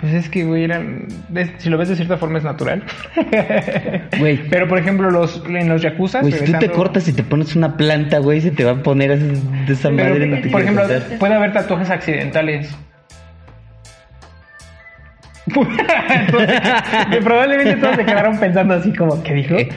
[0.00, 1.06] Pues es que, güey, eran-
[1.58, 2.82] si lo ves de cierta forma es natural.
[4.18, 4.48] Güey.
[4.50, 6.20] Pero, por ejemplo, los, en los Yakuza...
[6.20, 8.82] Güey, si tú te cortas y te pones una planta, güey, se te va a
[8.82, 10.26] poner de esa Pero, madre.
[10.26, 10.84] no por ejemplo,
[11.20, 12.74] puede haber tatuajes accidentales.
[15.46, 16.60] Entonces,
[17.10, 19.56] que probablemente todos se quedaron pensando así como que dijo.
[19.56, 19.68] ¿Qué?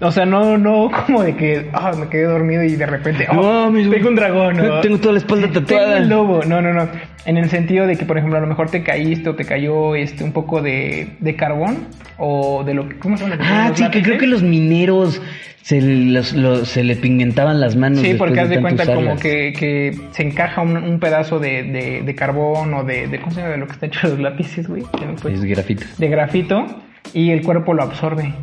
[0.00, 3.34] O sea, no, no como de que ah, me quedé dormido y de repente oh,
[3.34, 4.60] No, mis- tengo un dragón.
[4.60, 5.98] o- Tengo toda la espalda Tengo tatuada.
[6.00, 6.42] un lobo.
[6.44, 6.88] No, no, no.
[7.24, 9.94] En el sentido de que, por ejemplo, a lo mejor te caíste o te cayó
[9.94, 11.86] este un poco de, de carbón
[12.18, 12.98] o de lo que.
[12.98, 13.36] ¿Cómo se llama?
[13.40, 15.22] Ah, sí, que creo que los mineros
[15.66, 18.00] se, los- los- se le pigmentaban las manos.
[18.00, 22.02] Sí, porque haz de cuenta como que, que se encaja un, un pedazo de, de,
[22.02, 23.18] de carbón o de, de.
[23.18, 23.52] ¿Cómo se llama?
[23.52, 24.82] De lo que está hecho los lápices, güey.
[25.32, 25.86] Es grafito.
[25.96, 26.66] De grafito
[27.14, 28.34] y el cuerpo lo absorbe.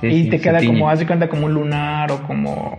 [0.00, 0.72] Sí, y sí, te queda tiñe.
[0.74, 2.78] como, haz de cuenta como un lunar o como,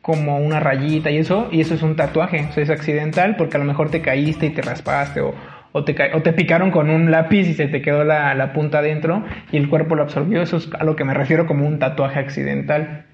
[0.00, 3.56] como una rayita y eso, y eso es un tatuaje, o sea, es accidental porque
[3.56, 5.34] a lo mejor te caíste y te raspaste o,
[5.72, 8.78] o, te, o te picaron con un lápiz y se te quedó la, la punta
[8.78, 11.78] adentro y el cuerpo lo absorbió, eso es a lo que me refiero como un
[11.78, 13.04] tatuaje accidental.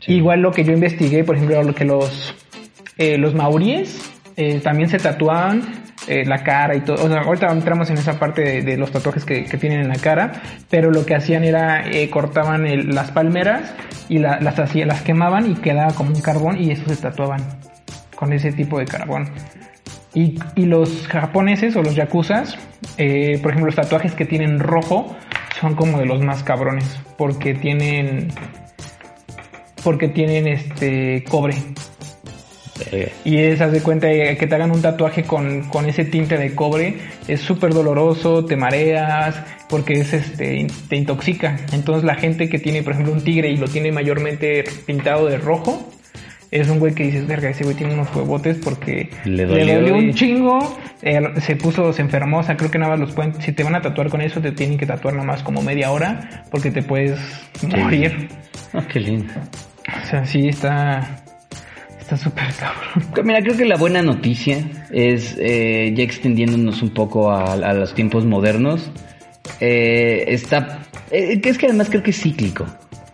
[0.00, 0.14] Sí.
[0.14, 2.34] Igual lo que yo investigué, por ejemplo, lo que los,
[2.98, 5.62] eh, los maoríes eh, también se tatúan
[6.08, 7.02] eh, la cara y todo.
[7.04, 9.88] O sea, ahorita entramos en esa parte de, de los tatuajes que, que tienen en
[9.88, 10.32] la cara,
[10.68, 13.74] pero lo que hacían era eh, cortaban el- las palmeras
[14.08, 17.40] y la- las hacían, las quemaban y quedaba como un carbón y eso se tatuaban
[18.14, 19.28] con ese tipo de carbón.
[20.16, 22.56] Y, y los japoneses o los yakuzas,
[22.96, 25.14] eh, por ejemplo, los tatuajes que tienen rojo
[25.60, 28.32] son como de los más cabrones, porque tienen
[29.84, 31.56] porque tienen este cobre.
[32.90, 33.12] Verga.
[33.24, 36.38] Y es, haz de cuenta, eh, que te hagan un tatuaje con, con ese tinte
[36.38, 36.96] de cobre,
[37.28, 39.36] es súper doloroso, te mareas,
[39.68, 41.56] porque es este, te intoxica.
[41.72, 45.36] Entonces la gente que tiene, por ejemplo, un tigre y lo tiene mayormente pintado de
[45.36, 45.90] rojo,
[46.60, 50.12] es un güey que dices, verga, ese güey tiene unos huevotes porque Le dolió un
[50.12, 50.58] chingo,
[51.02, 53.62] eh, se puso, se enfermó, o sea, creo que nada más los pueden, si te
[53.62, 56.70] van a tatuar con eso, te tienen que tatuar nada más como media hora, porque
[56.70, 57.18] te puedes
[57.62, 58.28] morir.
[58.72, 59.32] Ah, qué lindo.
[60.02, 61.22] O sea, sí está.
[62.00, 63.26] Está súper cabrón.
[63.26, 64.58] Mira, creo que la buena noticia
[64.92, 68.92] es, eh, ya extendiéndonos un poco a, a los tiempos modernos,
[69.60, 70.82] eh, está...
[71.10, 72.64] eh, es que además creo que es cíclico.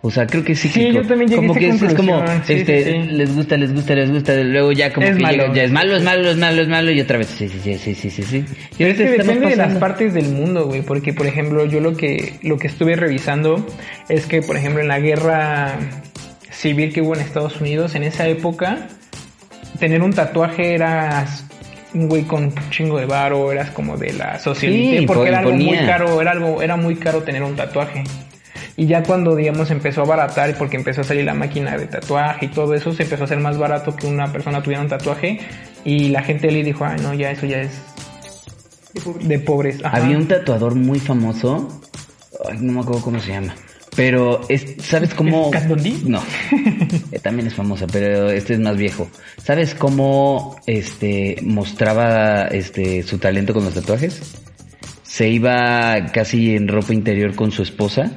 [0.05, 1.01] O sea, creo que Sí, cíclico.
[1.01, 2.27] yo también llegué a como esa que es, es como.
[2.43, 3.07] Sí, este, sí, sí.
[3.13, 5.43] les gusta, les gusta, les gusta, luego ya como Es que malo.
[5.43, 7.57] llega, ya es malo, es malo, es malo, es malo, y otra vez, sí, sí,
[7.63, 8.37] sí, sí, sí, sí, sí.
[8.37, 10.81] Y Pero es que depende de las partes del mundo, güey.
[10.81, 13.65] Porque, por ejemplo, yo lo que, lo que estuve revisando
[14.09, 15.79] es que, por ejemplo, en la guerra
[16.51, 18.89] civil que hubo en Estados Unidos, en esa época,
[19.79, 21.25] tener un tatuaje era
[21.93, 24.99] un güey con un chingo de varo, eras como de la sociedad.
[24.99, 28.03] Sí, porque era algo muy caro, era algo, era muy caro tener un tatuaje.
[28.75, 32.47] Y ya cuando, digamos, empezó a baratar porque empezó a salir la máquina de tatuaje
[32.47, 35.39] y todo eso, se empezó a hacer más barato que una persona tuviera un tatuaje.
[35.85, 37.71] Y la gente le dijo, ay, no, ya eso ya es
[38.93, 39.25] De pobre.
[39.27, 39.85] de pobres.
[39.85, 39.97] Ajá.
[39.97, 41.81] Había un tatuador muy famoso,
[42.49, 43.53] ay, no me acuerdo cómo se llama,
[43.95, 45.51] pero es, ¿sabes cómo?
[45.51, 45.93] ¿Kat Von D?
[46.05, 46.23] No,
[47.11, 49.07] Eh, también es famosa, pero este es más viejo.
[49.43, 54.19] ¿Sabes cómo este mostraba este su talento con los tatuajes?
[55.03, 58.11] Se iba casi en ropa interior con su esposa.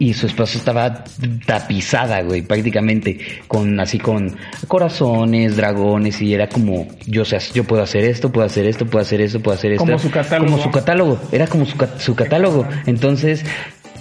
[0.00, 1.04] Y su esposa estaba
[1.46, 4.34] tapizada, güey, prácticamente, con así con
[4.66, 9.02] corazones, dragones, y era como, yo sé, yo puedo hacer esto, puedo hacer esto, puedo
[9.02, 9.84] hacer esto, puedo hacer esto.
[9.84, 10.50] Como su catálogo.
[10.50, 12.66] Como su catálogo, era como su, su catálogo.
[12.86, 13.44] Entonces,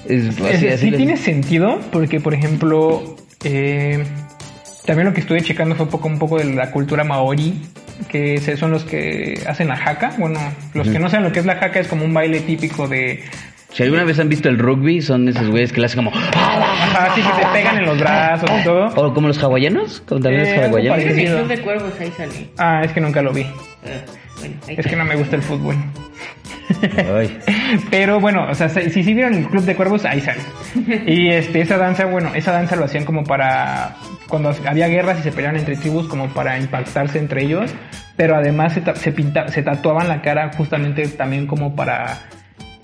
[0.07, 4.01] es- así- Es- así sí les- tiene sentido porque, por ejemplo, eh,
[4.85, 7.55] también lo que estuve checando fue un poco, un poco de la cultura maori,
[8.07, 10.13] que son los que hacen la jaca.
[10.17, 10.39] Bueno,
[10.73, 13.19] los que no saben lo que es la jaca es como un baile típico de...
[13.71, 16.15] Si alguna vez han visto el rugby, son esos güeyes que le hacen como...
[16.17, 18.87] Ajá, así que se pegan en los brazos y todo.
[18.95, 20.97] O como los hawaianos, como también Eh, los hawaianos.
[21.03, 21.37] Creo que parecido.
[21.37, 22.49] Club de Cuervos ahí sale.
[22.57, 23.43] Ah, es que nunca lo vi.
[23.43, 23.51] Ah,
[24.39, 25.75] bueno, ahí Es que no me gusta el fútbol.
[27.15, 27.37] Ay.
[27.91, 30.41] Pero bueno, o sea, si si sí vieron el Club de Cuervos, ahí sale.
[31.05, 33.95] Y este, esa danza, bueno, esa danza lo hacían como para
[34.27, 37.71] cuando había guerras y se peleaban entre tribus, como para impactarse entre ellos.
[38.15, 42.19] Pero además se, ta- se, pinta- se tatuaban la cara justamente también como para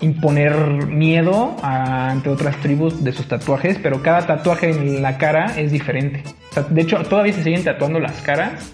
[0.00, 3.78] imponer miedo ante otras tribus de sus tatuajes.
[3.82, 6.22] Pero cada tatuaje en la cara es diferente.
[6.70, 8.72] De hecho, todavía se siguen tatuando las caras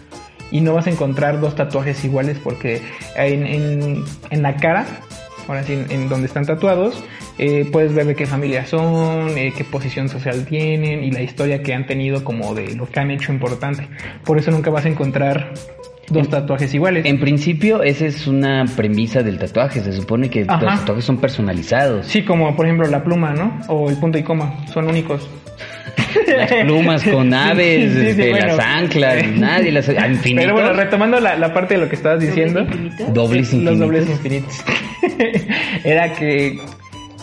[0.50, 2.82] y no vas a encontrar dos tatuajes iguales porque
[3.16, 4.87] en, la cara,
[5.48, 7.02] ahora sí, en, en donde están tatuados,
[7.38, 11.62] eh, puedes ver de qué familia son, eh, qué posición social tienen y la historia
[11.62, 13.88] que han tenido como de lo que han hecho importante.
[14.24, 15.54] Por eso nunca vas a encontrar
[16.09, 17.05] dos tatuajes iguales.
[17.07, 19.81] En principio, esa es una premisa del tatuaje.
[19.81, 20.62] Se supone que Ajá.
[20.65, 22.07] los tatuajes son personalizados.
[22.07, 23.59] Sí, como por ejemplo la pluma, ¿no?
[23.69, 25.29] O el punto y coma, son únicos.
[26.37, 28.47] Las plumas con aves, Sí, sí, este, bueno.
[28.57, 29.88] las anclas, nadie las...
[29.88, 30.45] infinitos.
[30.45, 32.65] Pero bueno, retomando la, la parte de lo que estabas diciendo.
[33.12, 33.79] Dobles Los infinitos.
[33.79, 34.65] dobles infinitos.
[35.85, 36.59] Era que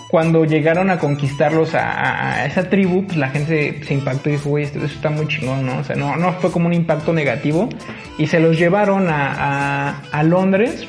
[0.10, 4.66] cuando llegaron a conquistarlos a, esa tribu, pues la gente se, impactó y dijo, güey,
[4.66, 5.78] esto, está muy chingón, ¿no?
[5.78, 7.70] O sea, no, no fue como un impacto negativo.
[8.18, 10.88] Y se los llevaron a Londres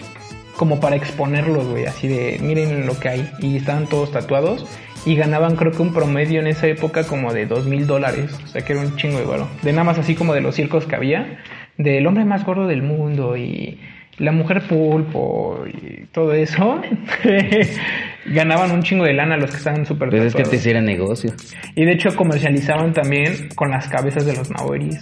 [0.61, 3.31] como para exponerlos, güey, así de, miren lo que hay.
[3.39, 4.67] Y estaban todos tatuados.
[5.07, 8.39] Y ganaban creo que un promedio en esa época como de dos mil dólares.
[8.45, 9.47] O sea que era un chingo de valor.
[9.63, 11.39] De nada más así como de los circos que había.
[11.79, 13.81] Del hombre más gordo del mundo y
[14.21, 16.81] la mujer pulpo y todo eso.
[18.27, 20.61] ganaban un chingo de lana los que estaban súper Pues es que te tatuados.
[20.61, 21.33] hiciera negocio.
[21.75, 25.01] Y de hecho comercializaban también con las cabezas de los maoris.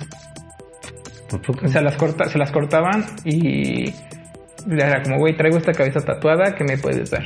[1.66, 3.92] Sea, las corta, se las cortaban y
[4.70, 7.24] era como, güey, traigo esta cabeza tatuada, ¿qué me puedes dar?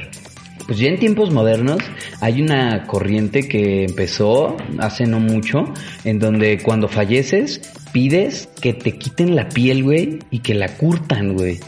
[0.67, 1.79] Pues ya en tiempos modernos
[2.21, 5.73] hay una corriente que empezó hace no mucho,
[6.05, 7.61] en donde cuando falleces
[7.93, 11.61] pides que te quiten la piel, güey, y que la curtan, güey.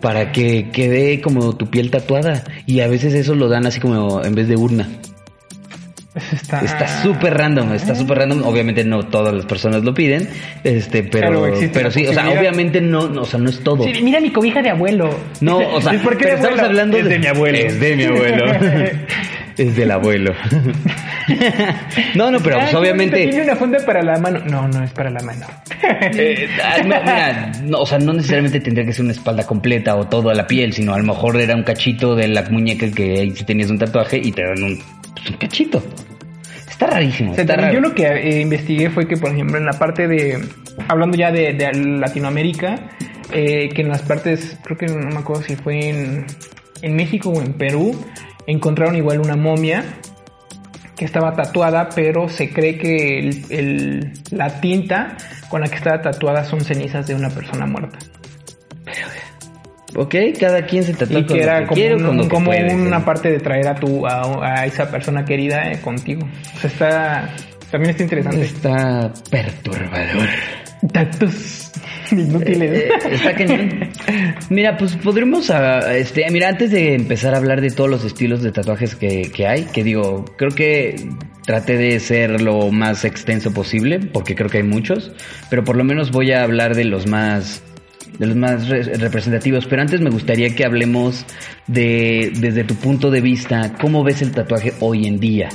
[0.00, 2.44] Para que quede como tu piel tatuada.
[2.66, 4.88] Y a veces eso lo dan así como en vez de urna.
[6.32, 8.42] Está Está súper random, está súper random.
[8.44, 10.28] Obviamente no todas las personas lo piden,
[10.64, 13.84] este, pero, Pero sí, o sea, obviamente no, no, o sea, no es todo.
[13.84, 15.10] Sí, mira mi cobija de abuelo.
[15.40, 17.58] No, o sea, ¿Y por qué pero de estamos hablando Es de mi abuelo.
[17.58, 18.44] Es de mi abuelo.
[19.58, 20.32] es del abuelo.
[22.14, 23.26] no, no, pero Ah, pues obviamente.
[23.26, 24.40] Tiene una funda para la mano.
[24.46, 25.46] No, no es para la mano.
[26.14, 29.96] eh, ah, no, mira, no, o sea, no necesariamente tendría que ser una espalda completa
[29.96, 33.20] o toda la piel, sino a lo mejor era un cachito de la muñeca que
[33.20, 34.78] ahí tenías un tatuaje y te dan un,
[35.14, 35.82] pues, un cachito.
[36.68, 37.32] Está rarísimo.
[37.32, 37.82] O sea, está también raro.
[37.82, 40.38] yo lo que eh, investigué fue que, por ejemplo, en la parte de,
[40.88, 42.76] hablando ya de, de Latinoamérica,
[43.32, 46.26] eh, que en las partes, creo que no me acuerdo si fue en,
[46.82, 47.98] en México o en Perú,
[48.48, 49.84] encontraron igual una momia
[50.96, 55.16] que estaba tatuada, pero se cree que el- el- la tinta
[55.48, 57.98] con la que estaba tatuada son cenizas de una persona muerta.
[59.96, 62.16] Ok, cada quien se tatúa Y con que lo era que como, quiere o un-
[62.16, 65.70] lo que como puede, una parte de traer a tu a, a esa persona querida
[65.70, 66.26] eh, contigo.
[66.56, 67.28] O sea, está
[67.70, 68.40] También está interesante.
[68.42, 70.28] Está perturbador.
[70.92, 71.72] Tactos
[72.12, 72.70] inútiles.
[72.72, 73.90] Eh, eh, está cañón.
[74.50, 78.42] Mira, pues podremos, ah, este, mira, antes de empezar a hablar de todos los estilos
[78.42, 80.96] de tatuajes que, que hay, que digo, creo que
[81.44, 85.12] traté de ser lo más extenso posible, porque creo que hay muchos,
[85.50, 87.62] pero por lo menos voy a hablar de los más
[88.18, 91.24] de los más re- representativos, pero antes me gustaría que hablemos
[91.66, 95.48] de desde tu punto de vista, cómo ves el tatuaje hoy en día.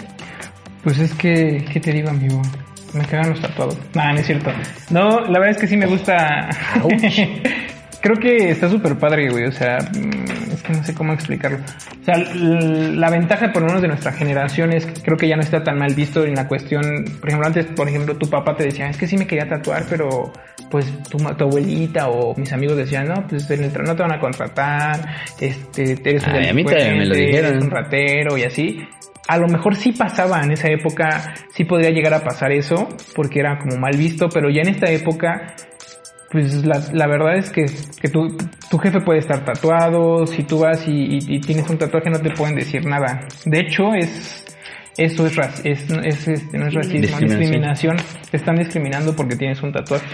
[0.83, 2.41] Pues es que, ¿qué te digo, amigo?
[2.93, 3.77] Me cagan los tatuados.
[3.95, 4.51] Nah, no es cierto.
[4.89, 6.49] No, la verdad es que sí me gusta.
[8.01, 9.45] Creo que está súper padre, güey.
[9.45, 11.59] O sea, mm, es que no sé cómo explicarlo.
[11.59, 15.37] O sea, la ventaja, por lo menos de nuestra generación, es que creo que ya
[15.37, 16.81] no está tan mal visto en la cuestión.
[17.21, 19.85] Por ejemplo, antes, por ejemplo, tu papá te decía, es que sí me quería tatuar,
[19.89, 20.33] pero
[20.69, 24.11] pues tu, tu abuelita o mis amigos decían, no, pues en el no te van
[24.11, 24.99] a contratar,
[25.39, 27.51] este, eres un Ay, a mí me lo dijeron.
[27.51, 28.79] eres un ratero y así.
[29.27, 33.39] A lo mejor sí pasaba en esa época, sí podría llegar a pasar eso, porque
[33.39, 35.55] era como mal visto, pero ya en esta época,
[36.29, 37.65] pues la, la verdad es que,
[38.01, 38.27] que tu,
[38.69, 42.19] tu jefe puede estar tatuado, si tú vas y, y- y tienes un tatuaje no
[42.19, 43.21] te pueden decir nada.
[43.45, 44.45] De hecho, es,
[44.97, 47.39] eso es, es, es, este, no es racismo, Discriminación.
[47.39, 47.97] discriminación.
[48.29, 50.05] Te están discriminando porque tienes un tatuaje.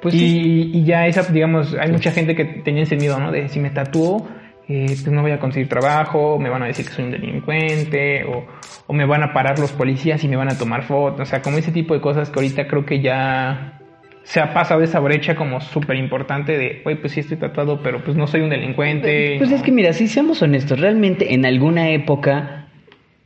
[0.00, 0.70] Pues y, sí.
[0.74, 3.32] y ya esa, digamos, hay mucha gente que tenía ese miedo, ¿no?
[3.32, 4.28] De si me tatúo,
[4.68, 8.24] eh, pues no voy a conseguir trabajo, me van a decir que soy un delincuente,
[8.24, 8.46] o,
[8.86, 11.40] o me van a parar los policías y me van a tomar fotos, o sea,
[11.40, 13.80] como ese tipo de cosas que ahorita creo que ya
[14.24, 18.04] se ha pasado esa brecha como súper importante de, güey, pues sí estoy tatuado, pero
[18.04, 19.36] pues no soy un delincuente.
[19.38, 22.66] Pues es que mira, si seamos honestos, realmente en alguna época,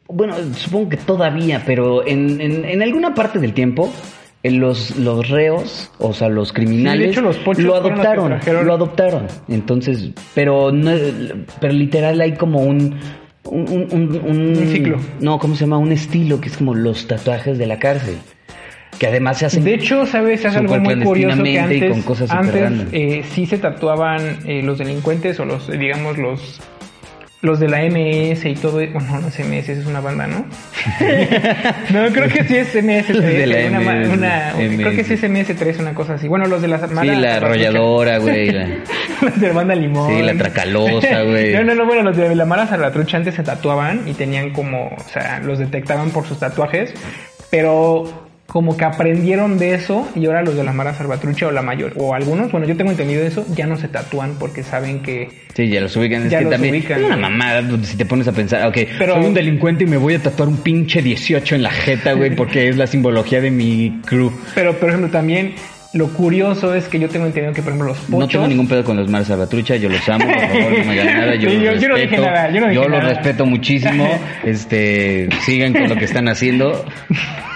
[0.07, 3.93] bueno, supongo que todavía, pero en, en, en alguna parte del tiempo,
[4.45, 9.27] los, los reos, o sea, los criminales, Sí, de hecho, los lo adoptaron, lo adoptaron.
[9.49, 10.91] Entonces, pero no,
[11.61, 12.97] pero literal hay como un
[13.45, 14.97] un, un, un- un- Un ciclo.
[15.21, 15.77] No, ¿cómo se llama?
[15.79, 18.17] Un estilo que es como los tatuajes de la cárcel.
[18.99, 19.65] Que además se hacen.
[19.65, 20.45] De hecho, ¿sabes?
[20.45, 23.59] Es algo Súper muy curioso que clandestinamente y antes, con cosas antes eh, sí se
[23.59, 26.61] tatuaban eh, los delincuentes o los, digamos, los
[27.43, 28.75] los de la MS y todo.
[28.75, 30.47] Bueno, no es MS, es una banda, ¿no?
[31.91, 33.09] no, creo que sí es MS3.
[33.15, 36.29] Los de la una MS, una- creo que sí es MS3, una cosa así.
[36.29, 38.51] Bueno, los de la sí, la arrolladora, güey.
[38.51, 38.69] la-
[39.23, 40.17] los de banda Limón.
[40.17, 41.53] Sí, la tracalosa, güey.
[41.55, 44.87] no, no, no, bueno, los de la Mara Salvatrucha antes se tatuaban y tenían como,
[44.87, 46.95] o sea, los detectaban por sus tatuajes,
[47.51, 51.63] pero como que aprendieron de eso y ahora los de la Mara Salvatrucha o la
[51.63, 55.29] mayor, o algunos, bueno, yo tengo entendido eso, ya no se tatúan porque saben que...
[55.55, 56.25] Sí, ya los ubican.
[56.27, 57.01] Es Ya que los también ubican.
[57.01, 59.97] es una mamada si te pones a pensar, ok, Pero- soy un delincuente y me
[59.97, 63.51] voy a tatuar un pinche 18 en la jeta, güey, porque es la simbología de
[63.51, 64.31] mi crew.
[64.55, 65.55] Pero, por ejemplo, también
[65.95, 68.19] lo curioso es que yo tengo entendido que, por ejemplo, los pochos...
[68.21, 71.01] No tengo ningún pedo con los Mar Salvatrucha, yo los amo, por favor, no me
[71.01, 71.81] hagan nada, yo, Sí, los yo- respeto.
[71.81, 73.09] yo no dije nada, yo no dije los nada.
[73.15, 74.09] respeto muchísimo,
[74.45, 76.85] este, sigan con lo que están haciendo,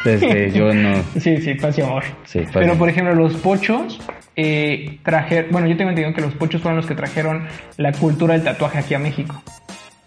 [0.07, 1.03] este, yo no...
[1.21, 2.05] Sí, sí, paz y amor.
[2.25, 4.01] Sí, paz y Pero por ejemplo, los pochos
[4.37, 8.35] eh, trajeron, bueno, yo tengo entendido que los pochos fueron los que trajeron la cultura
[8.35, 9.42] del tatuaje aquí a México.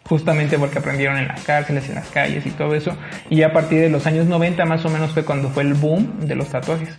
[0.04, 2.96] Justamente porque aprendieron en las cárceles, en las calles y todo eso.
[3.30, 6.22] Y a partir de los años 90 más o menos fue cuando fue el boom
[6.22, 6.98] de los tatuajes.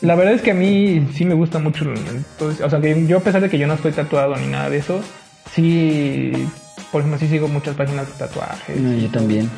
[0.00, 1.92] La verdad es que a mí sí me gusta mucho.
[1.92, 2.64] eso.
[2.64, 4.78] O sea, que yo a pesar de que yo no estoy tatuado ni nada de
[4.78, 5.02] eso,
[5.52, 6.32] sí,
[6.92, 8.76] por ejemplo, sí sigo muchas páginas de tatuajes.
[8.76, 9.50] No, yo también.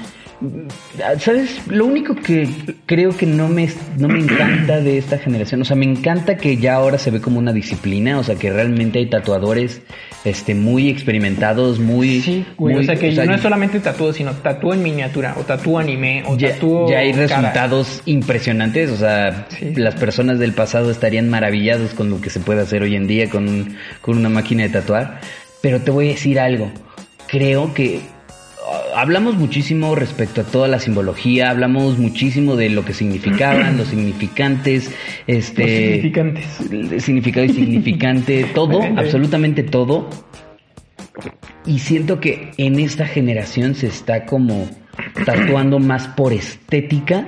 [1.18, 1.60] ¿Sabes?
[1.68, 2.48] Lo único que
[2.86, 6.56] creo que no me, no me encanta de esta generación, o sea, me encanta que
[6.56, 9.82] ya ahora se ve como una disciplina, o sea, que realmente hay tatuadores
[10.24, 12.20] este, muy experimentados, muy...
[12.20, 15.42] Sí, güey, muy- o sea que no es solamente tatúo, sino tatúo en miniatura, o
[15.42, 17.22] tatúo anime, o ya, tatúo ya hay cara.
[17.26, 19.74] resultados impresionantes, o sea, Sí.
[19.76, 23.28] las personas del pasado estarían maravillados con lo que se puede hacer hoy en día
[23.28, 25.20] con, con una máquina de tatuar.
[25.62, 26.70] Pero te voy a decir algo,
[27.26, 28.00] creo que
[28.94, 34.90] hablamos muchísimo respecto a toda la simbología, hablamos muchísimo de lo que significaban, los significantes,
[35.26, 35.62] este...
[35.62, 37.04] Los significantes.
[37.04, 40.08] significado y significante, todo, absolutamente todo.
[41.66, 44.68] Y siento que en esta generación se está como
[45.24, 47.26] tatuando más por estética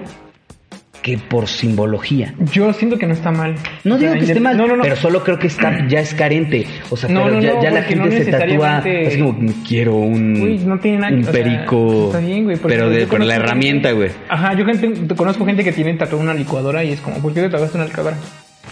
[1.03, 2.34] que por simbología.
[2.53, 3.57] Yo siento que no está mal.
[3.84, 4.82] No O sea, digo que esté mal, No, no, no.
[4.82, 6.66] pero solo creo que está ya es carente.
[6.90, 9.36] O sea, pero ya, la gente se tatúa es como
[9.66, 13.24] quiero un, Uy, no tiene nada un sea, perico, está bien, güey, pero de pero
[13.24, 14.11] la herramienta, güey.
[14.28, 17.34] Ajá, yo gente, te conozco gente que tiene tatuada una licuadora y es como, ¿por
[17.34, 18.16] qué te tatuaste una licuadora?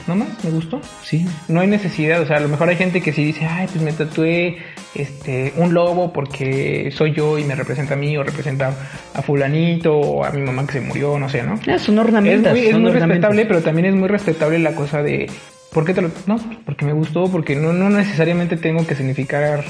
[0.06, 0.80] No más, me gustó.
[1.02, 1.26] Sí.
[1.48, 3.82] No hay necesidad, o sea, a lo mejor hay gente que sí dice, ay, pues
[3.82, 4.58] me tatué
[4.94, 8.74] este, un lobo porque soy yo y me representa a mí o representa
[9.14, 11.54] a fulanito o a mi mamá que se murió, no sé, ¿no?
[11.68, 15.02] Ah, son Es ornamentas, muy, es muy respetable, pero también es muy respetable la cosa
[15.02, 15.30] de,
[15.72, 16.10] ¿por qué te lo...?
[16.26, 19.64] No, porque me gustó, porque no, no necesariamente tengo que significar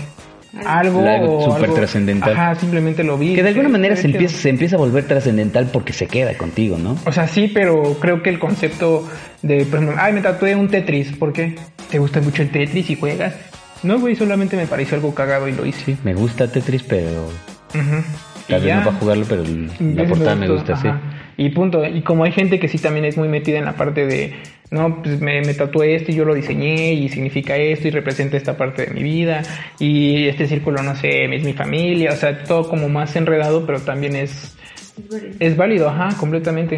[0.66, 1.42] algo.
[1.52, 2.32] Súper trascendental.
[2.32, 3.34] Ajá, simplemente lo vi.
[3.34, 6.36] Que de alguna Sí, manera se empieza, se empieza a volver trascendental porque se queda
[6.36, 6.96] contigo, ¿no?
[7.06, 9.08] O sea, sí, pero creo que el concepto
[9.42, 11.12] de, por ejemplo, ay, me tatué un Tetris.
[11.12, 11.56] ¿Por qué?
[11.90, 13.34] ¿Te gusta mucho el Tetris y juegas?
[13.82, 15.96] No, güey, solamente me pareció algo cagado y lo hice.
[16.04, 17.28] Me gusta Tetris, pero.
[17.74, 19.44] Y tal vez no para jugarlo, pero
[19.78, 20.88] la portada me gusta, sí.
[20.88, 21.00] ajá.
[21.36, 21.86] Y punto.
[21.86, 24.34] Y como hay gente que sí también es muy metida en la parte de,
[24.70, 28.36] no, pues me, me tatué esto y yo lo diseñé y significa esto y representa
[28.36, 29.42] esta parte de mi vida
[29.78, 33.80] y este círculo, no sé, es mi familia, o sea, todo como más enredado, pero
[33.80, 34.56] también es,
[34.96, 35.36] Es válido.
[35.40, 36.76] es válido, ajá, completamente.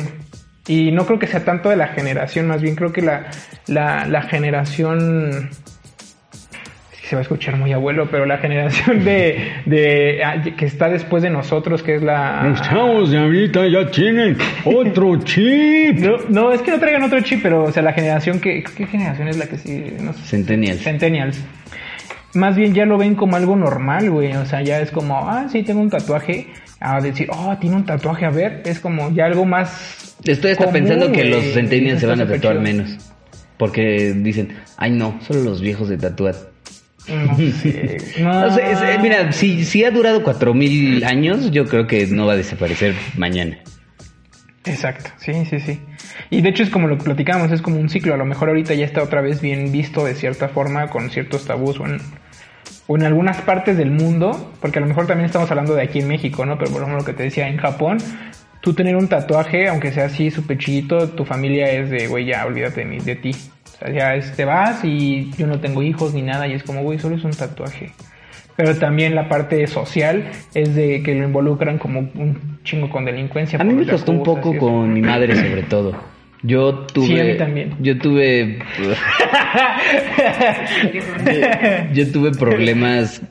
[0.66, 3.30] Y no creo que sea tanto de la generación, más bien creo que la,
[3.66, 5.51] la, la generación
[7.12, 11.22] se va a escuchar muy abuelo, pero la generación de, de ah, que está después
[11.22, 15.98] de nosotros, que es la Los chavos de ahorita ya tienen otro chip.
[15.98, 18.86] no, no, es que no traigan otro chip, pero o sea, la generación que ¿qué
[18.86, 20.80] generación es la que sí no sé, Centennials.
[20.80, 21.38] Centennials.
[22.32, 24.34] Más bien ya lo ven como algo normal, güey.
[24.36, 26.46] O sea, ya es como, ah, sí, tengo un tatuaje.
[26.80, 28.62] A decir, oh, tiene un tatuaje, a ver.
[28.64, 30.16] Es como ya algo más.
[30.24, 32.96] Estoy hasta común, pensando que los centennials se van a tatuar menos.
[33.58, 36.51] Porque dicen, ay no, solo los viejos de tatuar.
[37.09, 37.98] No sé.
[38.20, 38.46] No.
[38.46, 42.34] Es- eh, mira, si, si ha durado cuatro mil años, yo creo que no va
[42.34, 43.59] a desaparecer mañana.
[44.64, 45.80] Exacto, sí, sí, sí.
[46.30, 48.14] Y de hecho es como lo que platicábamos, es como un ciclo.
[48.14, 51.44] A lo mejor ahorita ya está otra vez bien visto de cierta forma, con ciertos
[51.46, 51.98] tabús o en,
[52.86, 55.98] o en algunas partes del mundo, porque a lo mejor también estamos hablando de aquí
[55.98, 56.59] en México, ¿no?
[56.59, 57.98] Pero por ejemplo lo que te decía, en Japón,
[58.61, 62.46] tú tener un tatuaje, aunque sea así súper chiquito, tu familia es de, güey, ya
[62.46, 63.32] olvídate de, mí, de ti.
[63.82, 66.62] O sea, ya es- te vas y yo no tengo hijos ni nada y es
[66.62, 67.92] como, güey, solo es un tatuaje.
[68.56, 70.24] Pero también la parte social
[70.54, 73.58] es de que lo involucran como un chingo con delincuencia.
[73.58, 75.98] A mí me costó un poco con mi madre sobre todo.
[76.42, 77.06] Yo tuve...
[77.06, 77.74] Sí, a mí también.
[77.80, 78.58] Yo tuve...
[81.94, 83.22] yo tuve problemas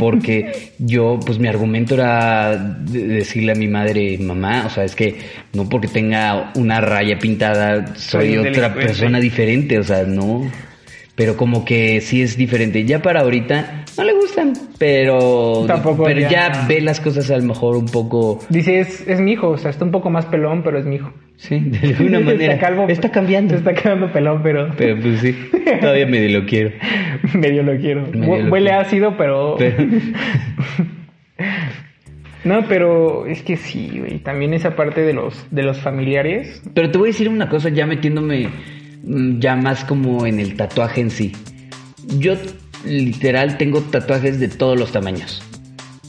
[0.00, 4.96] porque yo, pues mi argumento era de- decirle a mi madre, mamá, o sea, es
[4.96, 5.16] que
[5.52, 10.50] no porque tenga una raya pintada soy otra persona diferente, o sea, no.
[11.14, 12.84] Pero como que sí es diferente.
[12.86, 17.36] Ya para ahorita no le gustan, pero, Tampoco pero ya- ya ve las cosas a
[17.38, 20.26] lo mejor un poco Dice, es, es mi hijo, o sea, está un poco más
[20.26, 21.12] pelón, pero es mi hijo.
[21.36, 22.54] Sí, de alguna manera.
[22.54, 23.54] Está calvo, está cambiando.
[23.54, 25.34] Está quedando pelón, pero, Pero pues sí,
[25.80, 26.70] todavía medio lo quiero.
[27.34, 28.02] medio lo quiero.
[28.12, 28.80] Medio Hue- lo Huele quiero.
[28.82, 29.56] ácido, pero...
[29.58, 29.76] Pero-
[32.42, 34.18] No, pero es que sí, güey.
[34.20, 36.62] También esa parte de los, de los familiares.
[36.72, 38.48] Pero te voy a decir una cosa, ya metiéndome
[39.04, 41.32] mm, ya más como en el tatuaje en sí.
[42.18, 42.32] Yo
[42.84, 45.42] literal tengo tatuajes de todos los tamaños.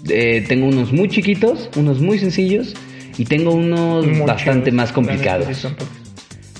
[0.09, 2.73] Eh, tengo unos muy chiquitos, unos muy sencillos
[3.17, 5.67] y tengo unos bastante más complicados.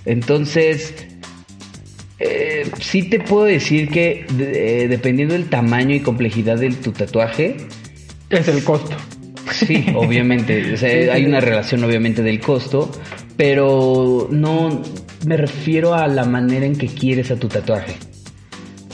[0.05, 0.93] Entonces,
[2.19, 6.91] eh, sí te puedo decir que de- eh, dependiendo del tamaño y complejidad de tu
[6.91, 7.57] tatuaje,
[8.29, 8.95] Es el costo.
[9.51, 10.73] Sí, obviamente.
[10.73, 12.89] O sea, hay una relación obviamente del costo,
[13.35, 14.81] pero no
[15.25, 17.93] me refiero a la manera en que quieres a tu tatuaje.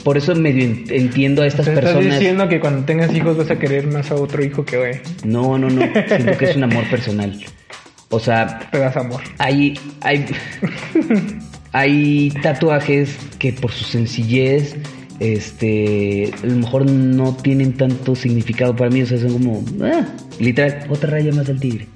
[0.04, 2.18] Por eso medio en- entiendo a estas Te estás personas.
[2.18, 4.90] diciendo que cuando tengas hijos vas a querer más a otro hijo que hoy.
[5.24, 5.82] No, no, no.
[6.06, 7.38] Siento que es un amor personal.
[8.10, 9.20] O sea, Te das amor.
[9.38, 10.24] hay, hay,
[11.72, 14.76] hay tatuajes que por su sencillez,
[15.20, 19.02] este, a lo mejor no tienen tanto significado para mí.
[19.02, 20.06] O sea, son como, ah,
[20.38, 21.86] literal, otra raya más al tigre.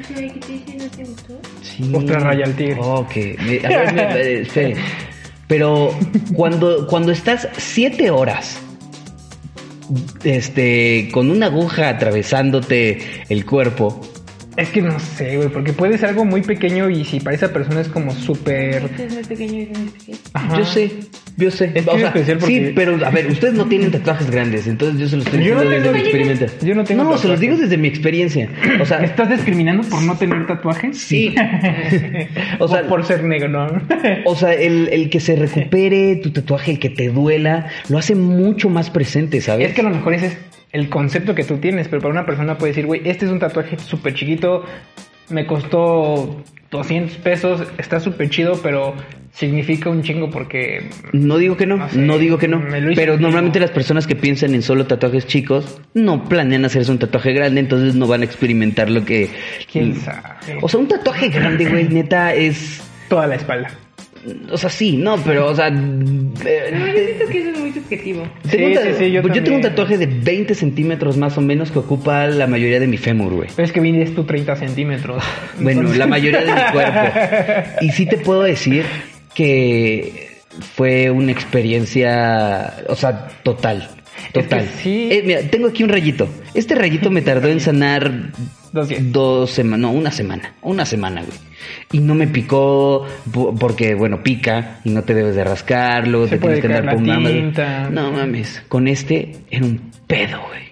[0.00, 0.76] O sea, ¿qué te dice?
[0.78, 1.40] ¿No te gustó?
[1.62, 1.90] Sí.
[1.94, 2.76] Otra raya al tigre.
[2.80, 3.14] Ok.
[3.44, 4.76] Me- a ver, me- me- espere.
[5.52, 5.94] Pero
[6.34, 8.58] cuando, cuando estás siete horas
[10.24, 14.00] este, con una aguja atravesándote el cuerpo,
[14.56, 17.52] Es que no sé, güey, porque puede ser algo muy pequeño y si para esa
[17.52, 18.82] persona es como súper...
[18.84, 20.18] Este es muy pequeño y muy pequeño.
[20.34, 20.58] Ajá.
[20.58, 20.90] yo sé,
[21.38, 21.72] yo sé.
[21.74, 25.00] Es que es especial porque- Sí, pero a ver, ustedes no tienen tatuajes grandes, entonces
[25.00, 26.66] yo se los estoy Yo no diciendo desde tengo- mi experiencia.
[26.68, 27.40] yo no tengo No, se los tatuajes.
[27.40, 28.48] digo desde mi experiencia.
[28.80, 30.98] O sea, ¿Me estás discriminando por no tener tatuajes?
[30.98, 31.34] Sí.
[32.58, 33.66] o O sea- por ser negro, ¿no?
[34.26, 38.14] O sea, el, el que se recupere tu tatuaje, el que te duela, lo hace
[38.14, 39.68] mucho más presente, ¿sabes?
[39.70, 40.36] es que a lo mejor ese es
[40.72, 43.38] el concepto que tú tienes, pero para una persona puede decir, güey, este es un
[43.38, 44.64] tatuaje súper chiquito,
[45.28, 48.94] me costó 200 pesos, está súper chido, pero
[49.32, 50.88] significa un chingo porque...
[51.12, 52.62] No digo que no, No no, digo que no.
[52.94, 57.32] Pero normalmente las personas que piensan en solo tatuajes chicos no planean hacerse un tatuaje
[57.32, 59.30] grande, entonces no van a experimentar lo que.
[59.70, 60.58] ¿Quién sabe?
[60.62, 62.82] O sea, un tatuaje grande, güey, neta es.
[63.08, 63.70] Toda la espalda.
[64.50, 65.68] O sea, sí, no, pero, o sea.
[65.70, 68.22] No, yo siento que eso es muy subjetivo.
[68.48, 71.36] tengo un Sí, sí, sí, yo pues yo tengo un tatuaje de 20 centímetros más
[71.38, 73.48] o menos que ocupa la mayoría de mi fémur, güey.
[73.56, 75.22] Pero es que vienes tú 30 centímetros.
[75.58, 77.00] Bueno, Entonces- la mayoría de mi cuerpo.
[77.80, 78.84] Y sí te puedo decir
[79.34, 80.28] que
[80.76, 83.88] fue una experiencia, o sea, total.
[84.32, 84.60] Total.
[84.60, 85.08] Es que sí.
[85.10, 86.28] Eh, mira, tengo aquí un rayito.
[86.54, 88.30] Este rayito me tardó en sanar
[88.72, 91.38] Dos dos semanas, no, una semana, una semana, güey.
[91.92, 96.36] Y no me picó po- porque, bueno, pica y no te debes de rascarlo, Se
[96.36, 97.30] te tienes que andar pomando.
[97.30, 97.88] tinta.
[97.90, 100.62] No mames, con este era un pedo, güey.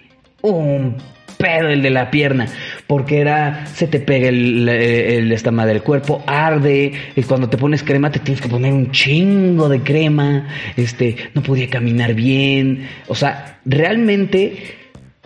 [0.42, 0.96] Un
[1.36, 2.46] pedo el de la pierna,
[2.86, 7.56] porque era, se te pega el, el, esta madre del cuerpo, arde, y cuando te
[7.56, 12.86] pones crema te tienes que poner un chingo de crema, este, no podía caminar bien,
[13.08, 14.56] o sea, realmente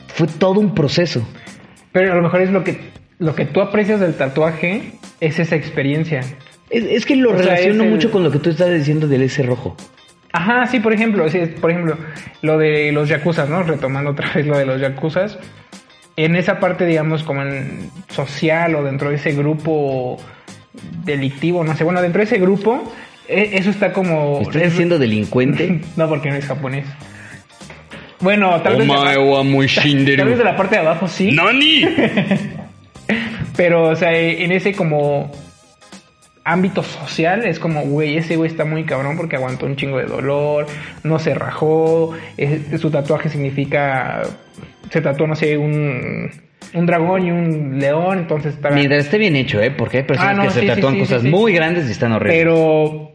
[0.06, 1.26] fue todo un proceso.
[1.90, 2.78] Pero a lo mejor es lo que,
[3.18, 6.20] lo que tú aprecias del tatuaje, es esa experiencia.
[6.70, 9.22] Es, es que lo O relaciono el- mucho con lo que tú estás diciendo del
[9.22, 9.76] ese rojo.
[10.32, 11.96] Ajá, sí, por ejemplo, sí, por ejemplo,
[12.42, 13.62] lo de los yakuzas, ¿no?
[13.62, 15.38] Retomando otra vez lo de los yakuzas.
[16.16, 20.16] En esa parte, digamos, como en social o dentro de ese grupo
[21.04, 22.92] delictivo, no sé, bueno, dentro de ese grupo,
[23.28, 24.40] e- eso está como...
[24.40, 25.80] ¿Estás es- diciendo delincuente?
[25.96, 26.86] no, porque no es japonés.
[28.20, 28.86] Bueno, tal Oh vez...
[28.88, 28.92] de
[30.18, 31.30] Tal vez de la parte de abajo sí.
[31.32, 31.84] ¡Nani!
[33.56, 35.30] Pero, o sea, en ese como
[36.44, 40.04] ámbito social es como, güey, ese güey está muy cabrón porque aguantó un chingo de
[40.04, 40.66] dolor,
[41.02, 44.22] no se rajó, es- su tatuaje significa,
[44.90, 46.30] se tatuó, no sé, un,
[46.74, 48.70] un dragón y un león, entonces está...
[48.70, 49.70] Mientras esté bien hecho, ¿eh?
[49.70, 51.34] Porque hay personas Ah, no, que se sí, sí, tatúan sí, cosas sí, sí.
[51.34, 52.38] muy grandes y están horribles.
[52.38, 53.12] Pero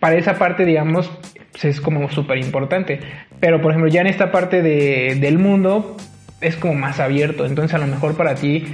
[0.00, 1.10] para esa parte, digamos,
[1.52, 2.98] pues, es como súper importante.
[3.38, 5.96] Pero, por ejemplo, ya en esta parte de- del mundo
[6.40, 7.46] es como más abierto.
[7.46, 8.64] Entonces, a lo mejor para ti,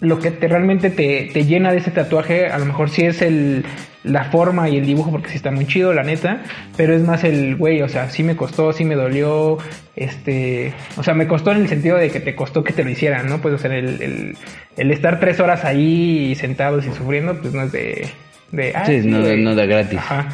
[0.00, 3.20] lo que te, realmente te, te llena de ese tatuaje, a lo mejor sí es
[3.22, 3.64] el,
[4.02, 6.42] la forma y el dibujo, porque sí está muy chido, la neta.
[6.76, 9.58] Pero es más el, güey, o sea, sí me costó, sí me dolió.
[9.96, 12.90] Este, o sea, me costó en el sentido de que te costó que te lo
[12.90, 13.42] hicieran, ¿no?
[13.42, 14.36] Pues, o sea, el, el,
[14.76, 18.08] el estar tres horas ahí sentados y sufriendo, pues no es de.
[18.52, 19.98] de ah, Sí, no- da gratis.
[19.98, 20.28] Ajá.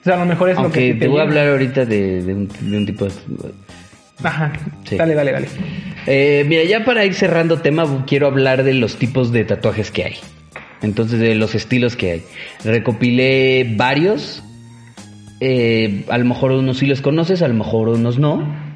[0.00, 2.22] O sea, a lo mejor es lo Aunque que te voy a hablar ahorita de,
[2.22, 3.12] de un, de un tipo de...
[4.24, 4.52] Ajá.
[4.84, 4.96] Sí.
[4.96, 5.46] Dale, dale, dale.
[6.06, 10.04] Eh, mira, ya para ir cerrando tema, quiero hablar de los tipos de tatuajes que
[10.04, 10.14] hay.
[10.82, 12.22] Entonces, de los estilos que hay.
[12.64, 14.42] Recopilé varios.
[15.40, 18.72] Eh, a lo mejor unos sí los conoces, a lo mejor unos no.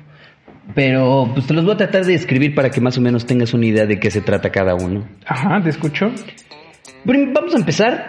[0.74, 3.54] Pero pues te los voy a tratar de describir para que más o menos tengas
[3.54, 5.08] una idea de qué se trata cada uno.
[5.24, 6.12] Ajá, te escucho.
[7.04, 8.08] Vamos a empezar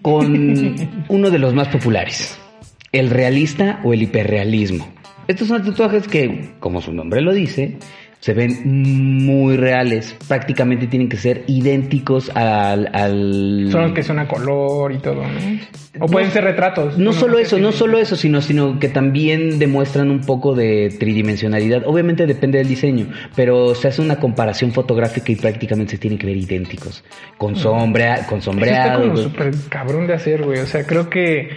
[0.00, 0.74] con
[1.08, 2.38] uno de los más populares,
[2.92, 4.88] el realista o el hiperrealismo.
[5.28, 7.76] Estos son tatuajes que, como su nombre lo dice,
[8.20, 10.14] se ven muy reales.
[10.28, 12.88] Prácticamente tienen que ser idénticos al...
[12.94, 13.68] al...
[13.72, 15.60] Son los que son a color y todo, ¿no?
[15.98, 16.98] O pueden ser retratos.
[16.98, 21.82] No solo eso, no solo eso, sino, sino que también demuestran un poco de tridimensionalidad.
[21.86, 26.26] Obviamente depende del diseño, pero se hace una comparación fotográfica y prácticamente se tienen que
[26.26, 27.02] ver idénticos.
[27.38, 29.00] Con sombra, con Eso está sombreado.
[29.02, 30.60] como súper cabrón de hacer, güey.
[30.60, 31.48] O sea, creo que...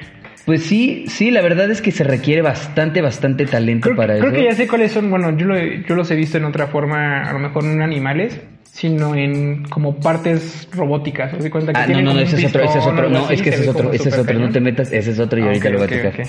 [0.46, 4.28] Pues sí, sí, la verdad es que se requiere bastante, bastante talento Creo, para creo
[4.28, 4.36] eso.
[4.36, 5.10] que ya sé cuáles son.
[5.10, 8.42] Bueno, yo, lo yo los he visto en otra forma, a lo mejor en animales,
[8.74, 11.32] sino en como partes robóticas.
[11.32, 13.30] ¿Te das cuenta que Ah, no, no, no, ese es otro, ese es otro, no,
[13.30, 15.38] es que se ese es otro, ese es otro, no te metas, ese es otro
[15.40, 16.28] y Ah, ahorita lo voy a tocar.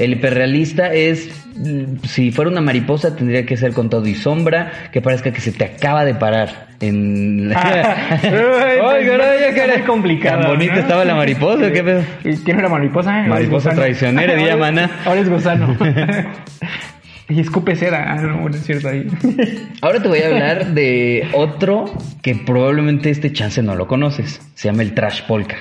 [0.00, 4.72] El hiperrealista es, mm, si fuera una mariposa tendría que ser con todo y sombra,
[4.90, 7.52] que parezca que se te acaba de parar en...
[7.54, 9.78] Ah, Ay, caray, está caray.
[9.78, 12.02] muy complicado, Tan bonita estaba la mariposa, ¿qué pedo?
[12.24, 13.22] ¿Y ¿Quién era mariposa?
[13.22, 14.90] Es Mariposa traicionera, Maná.
[15.04, 15.76] Ahora es gusano.
[17.28, 18.12] y escupe cera.
[18.12, 19.06] Ah, no, bueno, es cierto ahí.
[19.82, 21.84] Ahora te voy a hablar de otro
[22.22, 24.40] que probablemente este chance no lo conoces.
[24.54, 25.56] Se llama el trash polka.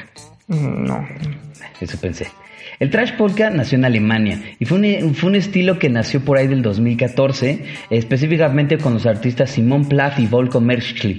[0.48, 1.06] No.
[1.82, 2.28] Eso pensé.
[2.80, 6.38] El trash polka nació en Alemania y fue un, fue un estilo que nació por
[6.38, 11.18] ahí del 2014, específicamente con los artistas Simon Plath y Volko Merschli.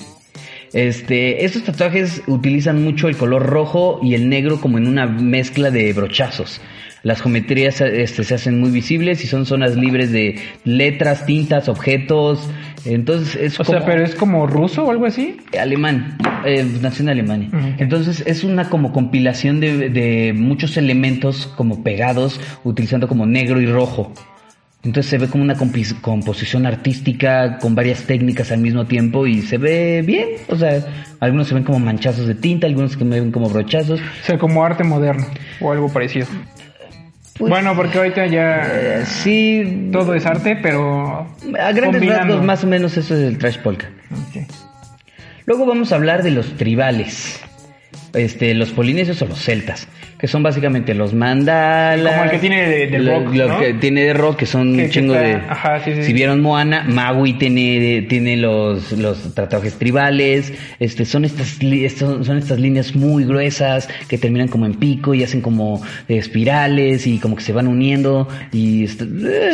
[0.72, 5.70] Este, estos tatuajes utilizan mucho el color rojo y el negro como en una mezcla
[5.70, 6.60] de brochazos.
[7.08, 12.50] Las geometrías este, se hacen muy visibles y son zonas libres de letras, tintas, objetos.
[12.84, 15.38] Entonces es O como sea, pero es como ruso o algo así.
[15.58, 17.48] alemán, eh, nació en Alemania.
[17.78, 23.64] Entonces es una como compilación de, de muchos elementos como pegados, utilizando como negro y
[23.64, 24.12] rojo.
[24.84, 29.56] Entonces se ve como una composición artística con varias técnicas al mismo tiempo y se
[29.56, 30.28] ve bien.
[30.48, 30.84] O sea,
[31.20, 33.98] algunos se ven como manchazos de tinta, algunos que me ven como brochazos.
[33.98, 35.26] O sea, como arte moderno
[35.62, 36.26] o algo parecido.
[37.38, 42.24] Pues, bueno, porque ahorita ya eh, sí, todo es arte, pero a grandes combinando.
[42.34, 43.88] rasgos más o menos eso es el trash polka.
[45.46, 47.40] Luego vamos a hablar de los tribales,
[48.12, 49.88] este, los polinesios o los celtas.
[50.18, 52.12] Que son básicamente los mandalas.
[52.12, 53.60] Como el que tiene de- rock, lo ¿no?
[53.60, 55.34] que tiene de rock, que son un chingo de.
[55.34, 56.02] ajá, sí, sí.
[56.04, 60.52] Si vieron Moana, Maui tiene, tiene los, los tatuajes tribales.
[60.80, 61.58] Este, son estas,
[61.96, 67.06] son, son estas líneas muy gruesas que terminan como en pico y hacen como espirales
[67.06, 68.28] y como que se van uniendo.
[68.52, 69.02] Y est-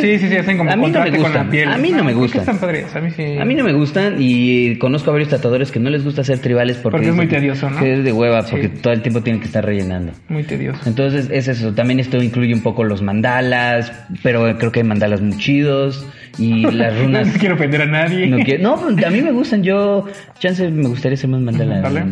[0.01, 1.45] Sí, sí, sí, hacen como a mí no me con gustan.
[1.45, 1.69] la piel.
[1.69, 2.41] A mí no me que gustan.
[2.41, 3.37] están padres, a mí sí.
[3.39, 6.39] A mí no me gustan y conozco a varios tatuadores que no les gusta hacer
[6.39, 7.79] tribales porque, Porque es muy tedioso, ¿no?
[7.85, 10.13] Es de hueva, porque todo el tiempo tienen que estar rellenando.
[10.27, 10.54] Muy tedioso.
[10.85, 13.91] Entonces es eso, también esto incluye un poco los mandalas,
[14.23, 16.05] pero creo que hay mandalas muy chidos
[16.37, 17.27] y las runas...
[17.27, 18.27] no quiero ofender a nadie.
[18.27, 20.05] No, quiero- no, pues, a mí me gustan, yo,
[20.39, 21.81] chance me gustaría hacer más mandalas.
[21.81, 22.03] Vale.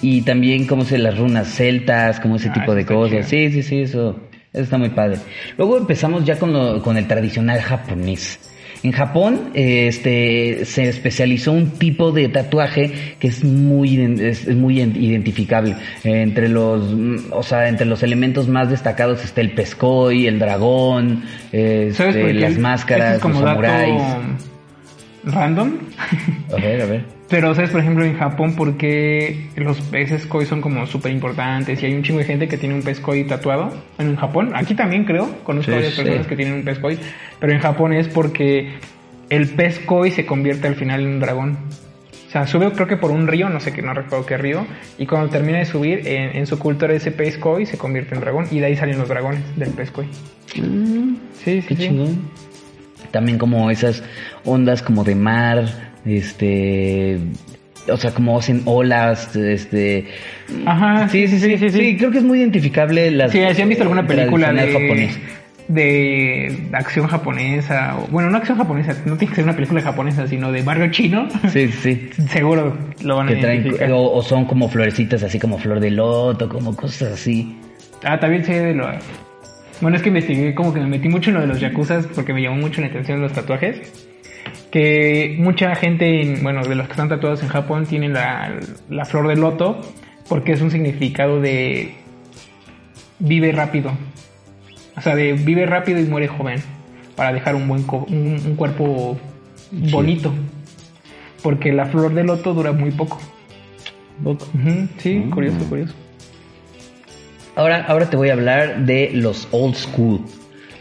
[0.00, 3.28] Y también, como sé, las runas celtas, como ese Ah, tipo de cosas.
[3.28, 3.48] chido.
[3.50, 4.20] Sí, sí, sí, eso,
[4.52, 5.18] eso está muy padre.
[5.56, 8.40] Luego empezamos ya con, lo, con el tradicional japonés.
[8.84, 14.96] En Japón, este, se especializó un tipo de tatuaje que es muy, es, muy en-
[15.00, 15.76] identificable.
[16.02, 21.22] Entre los, mm, o sea, entre los elementos más destacados está el pescoy, el dragón,
[21.52, 24.02] este, las Este máscaras, es como los dato samuráis.
[25.24, 25.72] random.
[26.50, 27.21] A ver, a ver.
[27.32, 31.82] Pero, ¿sabes, por ejemplo, en Japón, por qué los peces koi son como súper importantes?
[31.82, 33.72] Y hay un chingo de gente que tiene un pez koi tatuado.
[33.98, 36.02] En Japón, aquí también creo, conozco Sí, varias sí.
[36.02, 36.98] personas que tienen un pez koi.
[37.40, 38.74] Pero en Japón es porque
[39.30, 41.56] el pez koi se convierte al final en un dragón.
[42.28, 44.66] O sea, sube creo que por un río, no sé qué, no recuerdo qué río.
[44.98, 48.20] Y cuando termina de subir, en, en su cultura ese pez koi se convierte en
[48.20, 48.46] dragón.
[48.50, 50.06] Y de ahí salen los dragones del pez koi.
[50.52, 50.60] Sí,
[51.32, 51.76] sí, Qué sí.
[51.76, 52.20] chingón.
[53.10, 54.02] También como esas
[54.44, 57.18] ondas como de mar, este,
[57.90, 60.06] o sea, como hacen olas, este.
[60.66, 63.32] Ajá, Sí, sí, sí, sí, sí, creo que es muy identificable las.
[63.32, 65.10] Sí, si han visto alguna película de,
[65.68, 70.52] de acción japonesa, bueno, no acción japonesa, no tiene que ser una película japonesa, sino
[70.52, 72.10] de barrio chino, Sí, sí.
[72.28, 73.90] seguro lo van a identificar.
[73.92, 77.56] o, o son como florecitas así como flor de loto, como cosas así.
[78.04, 78.88] Ah, también sé de lo...
[79.80, 82.32] Bueno, es que investigué, como que me metí mucho en lo de los yakuzas porque
[82.32, 83.80] me llamó mucho la atención los tatuajes.
[84.70, 88.52] Que mucha gente, en- bueno, de los que están tatuados en Japón tienen la,
[88.88, 89.80] la flor de loto
[90.28, 91.94] porque es un significado de
[93.18, 93.92] vive rápido.
[94.96, 96.60] O sea, de vive rápido y muere joven
[97.16, 99.18] para dejar un buen co- un, un cuerpo
[99.70, 100.32] bonito.
[101.42, 103.20] Porque la flor de loto dura muy poco.
[104.98, 105.94] Sí, curioso, curioso.
[107.56, 110.20] Ahora, ahora te voy a hablar de los old school.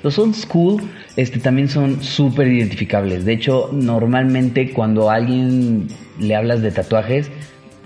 [0.03, 0.81] Los old school
[1.15, 3.25] este, también son súper identificables.
[3.25, 5.87] De hecho, normalmente cuando a alguien
[6.19, 7.29] le hablas de tatuajes,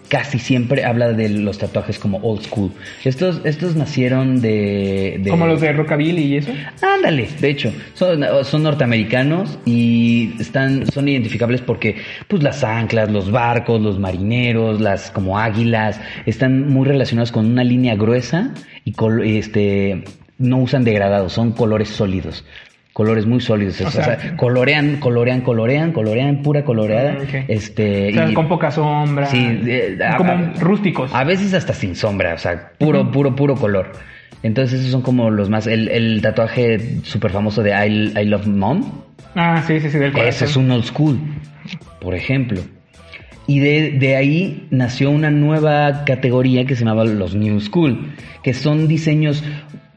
[0.07, 2.71] casi siempre habla de los tatuajes como old school.
[3.03, 5.19] Estos, estos nacieron de...
[5.23, 6.51] de- Como los de Rockabilly y eso.
[6.81, 11.97] Ándale, de hecho, son, son norteamericanos y están, son identificables porque
[12.27, 17.63] pues las anclas, los barcos, los marineros, las como águilas, están muy relacionados con una
[17.63, 18.53] línea gruesa
[18.85, 20.03] y col- este
[20.37, 22.45] no usan degradados, son colores sólidos.
[22.93, 27.17] Colores muy sólidos, o, sea, sea, colorean, colorean, colorean, colorean, pura coloreada.
[27.21, 27.43] Ah.
[27.49, 29.25] Este, O sea, y- con poca sombra.
[29.25, 31.13] Sí, eh, como a- rústicos.
[31.13, 33.91] a veces hasta sin sombra, o sea, puro, puro, puro color.
[34.43, 35.67] Entonces esos son como los más...
[35.67, 39.01] El, el tatuaje súper famoso de I, I Love Mom,
[39.35, 40.29] ah, sí, sí, sí, del corazón.
[40.29, 41.17] ese es un old school,
[41.99, 42.61] por ejemplo.
[43.47, 48.53] Y de, de ahí nació una nueva categoría que se llamaba los New School, que
[48.53, 49.43] son diseños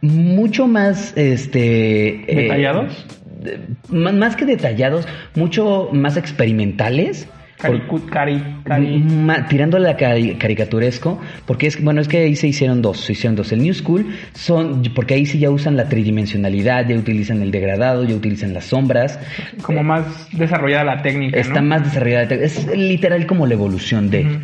[0.01, 1.17] mucho más...
[1.17, 3.07] este eh, ¿Detallados?
[3.43, 7.29] de- más, que detallados, mucho más experimentales.
[7.61, 12.37] Caricu- cari, cari- Ma- tirando a la cari- caricaturesco, porque es bueno, es que ahí
[12.37, 13.51] se hicieron dos, se hicieron dos.
[13.51, 18.05] El New School son, porque ahí sí ya usan la tridimensionalidad, ya utilizan el degradado,
[18.05, 19.19] ya utilizan las sombras,
[19.63, 21.67] como más desarrollada la técnica, está ¿no?
[21.71, 24.21] más desarrollada, es literal como la evolución de.
[24.21, 24.39] Ujú.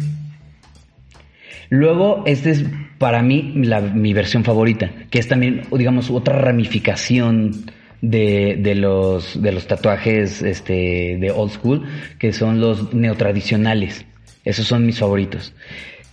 [1.71, 2.65] Luego, esta es
[2.99, 7.65] para mí la- mi versión favorita, que es también, digamos, otra ramificación
[8.01, 11.83] de, de los, de los tatuajes este, de old school,
[12.19, 14.05] que son los neotradicionales.
[14.45, 15.55] Esos son mis favoritos.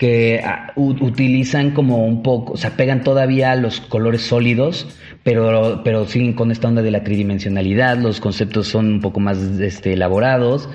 [0.02, 5.82] Que ah, utilizan como un poco, o sea, pegan todavía a los colores sólidos, pero,
[5.84, 9.94] pero siguen con esta onda de la tridimensionalidad, los conceptos son un poco más este,
[9.94, 10.68] elaborados.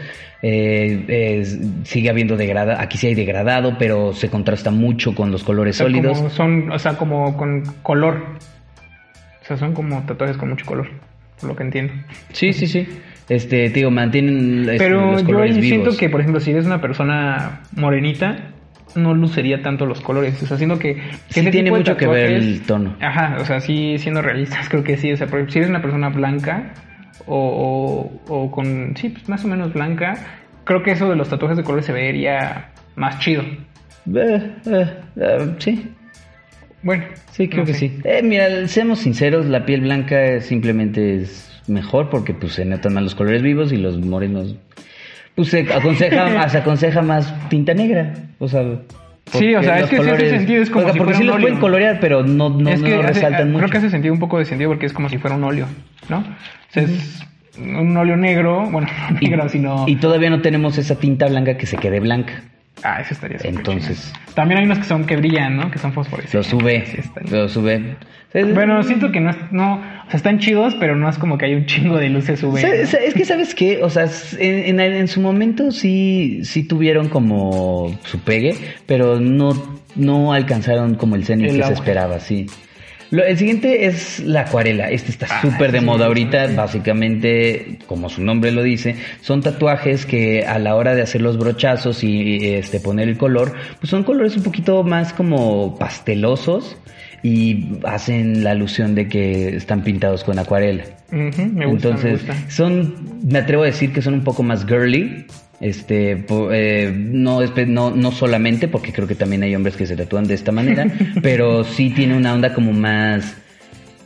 [0.42, 1.44] eh,
[1.82, 5.78] sigue habiendo degradado, aquí sí hay degradado, pero se contrasta mucho con los colores O
[5.78, 6.18] sea, sólidos.
[6.18, 8.22] como son, o sea, como con color.
[9.42, 10.88] O sea, son como tatuajes con mucho color,
[11.40, 11.92] por lo que entiendo.
[12.32, 12.86] Sí, sí, sí.
[13.28, 15.96] Este, te digo, mantienen este, Pero los yo colores siento vivos.
[15.96, 18.52] que, por ejemplo, si eres una persona morenita,
[18.96, 20.42] no lucería tanto los colores.
[20.42, 20.94] O sea, siento que...
[20.94, 22.96] que Sí ese tiene mucho que ver el tono.
[23.00, 25.12] Ajá, o sea, sí, siendo realistas, creo que sí.
[25.12, 26.72] O sea, si eres una persona blanca
[27.26, 28.94] o, o, o con...
[28.96, 30.14] Sí, pues más o menos blanca,
[30.64, 33.42] creo que eso de los tatuajes de colores se vería más chido.
[33.42, 34.86] Eh, eh,
[35.16, 35.90] eh, sí.
[36.82, 37.78] Bueno, Sí, creo no que sé.
[37.80, 37.98] sí.
[38.04, 43.02] Eh, mira, seamos sinceros, la piel blanca simplemente es mejor porque pues se notan más
[43.02, 44.54] los colores vivos y los morenos
[45.36, 48.64] pues se aconseja, se aconseja más tinta negra, o sea,
[49.32, 51.14] Sí, o sea, es que los en cierto sentido es como o sea, si porque
[51.14, 53.58] fuera sí los pueden colorear, pero no no, es que no hace- resaltan mucho.
[53.58, 55.66] creo que hace sentido un poco de sentido porque es como si fuera un óleo,
[56.08, 56.18] ¿no?
[56.18, 56.24] O
[56.70, 57.24] sea, es
[57.58, 59.84] un óleo negro, bueno, no negro, sino...
[59.88, 62.34] Y todavía no tenemos esa tinta blanca que se quede blanca.
[62.82, 64.34] Ah, eso estaría súper Entonces, chido.
[64.34, 65.70] También hay unos que son que brillan, ¿no?
[65.70, 66.34] Que son fosforescentes.
[66.52, 67.96] lo sube, Sí, están- lo sube.
[68.54, 69.76] Bueno, siento que no, es- no...
[69.76, 72.60] O sea, están chidos, pero no es como que hay un chingo de luces UV.
[72.62, 72.68] ¿no?
[72.68, 74.06] Es que sabes qué, o sea,
[74.38, 78.54] en, en- en su momento sí, sí tuvieron como su pegue,
[78.84, 82.46] pero no, no alcanzaron como el cenit El que se esperaba, sí.
[83.10, 84.90] Lo- el siguiente es la acuarela.
[84.90, 86.48] Este está Ah, súper de sí, moda ahorita.
[86.48, 86.54] sí.
[86.54, 91.38] Básicamente, como su nombre lo dice, son tatuajes que a la hora de hacer los
[91.38, 96.76] brochazos y este poner el color, pues son colores un poquito más como pastelosos
[97.26, 100.84] y hacen la alusión de que están pintados con acuarela.
[101.10, 101.30] Me
[101.66, 102.50] gusta, Entonces, me gusta.
[102.50, 102.94] son,
[103.28, 105.26] me atrevo a decir que son un poco más girly.
[105.60, 110.26] Este, eh, no, no, no solamente, porque creo que también hay hombres que se tatúan
[110.26, 110.86] de esta manera,
[111.22, 113.34] pero sí tiene una onda como más...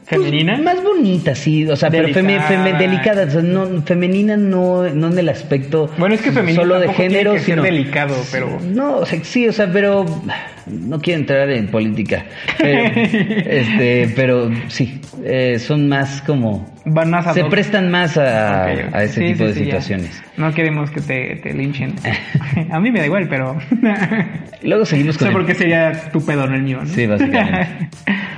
[0.09, 0.59] pues, ¿Femenina?
[0.59, 2.49] más bonita, sí, o sea, pero feme- Delicada.
[2.49, 6.63] feme- delicada, o sea, no, femenina no, no en el aspecto Bueno, es que femenino
[6.63, 8.59] solo de tampoco tiene género, que ser delicado, pero...
[8.65, 10.07] No, o sea, sí, o sea, pero
[10.67, 12.25] no quiero entrar en política,
[12.59, 18.65] pero, este, pero sí, eh, son más como Van más a se prestan más a,
[18.65, 19.65] a ese Sí, tipo sí, de sí, ya.
[19.65, 20.23] situaciones.
[20.37, 21.95] No queremos que te, te linchen.
[22.71, 23.59] a mí me da igual, pero...
[24.63, 26.87] Luego seguimos no con sé el, por qué sería tu pedo, no el mío, ¿no?
[26.87, 27.89] sí, básicamente.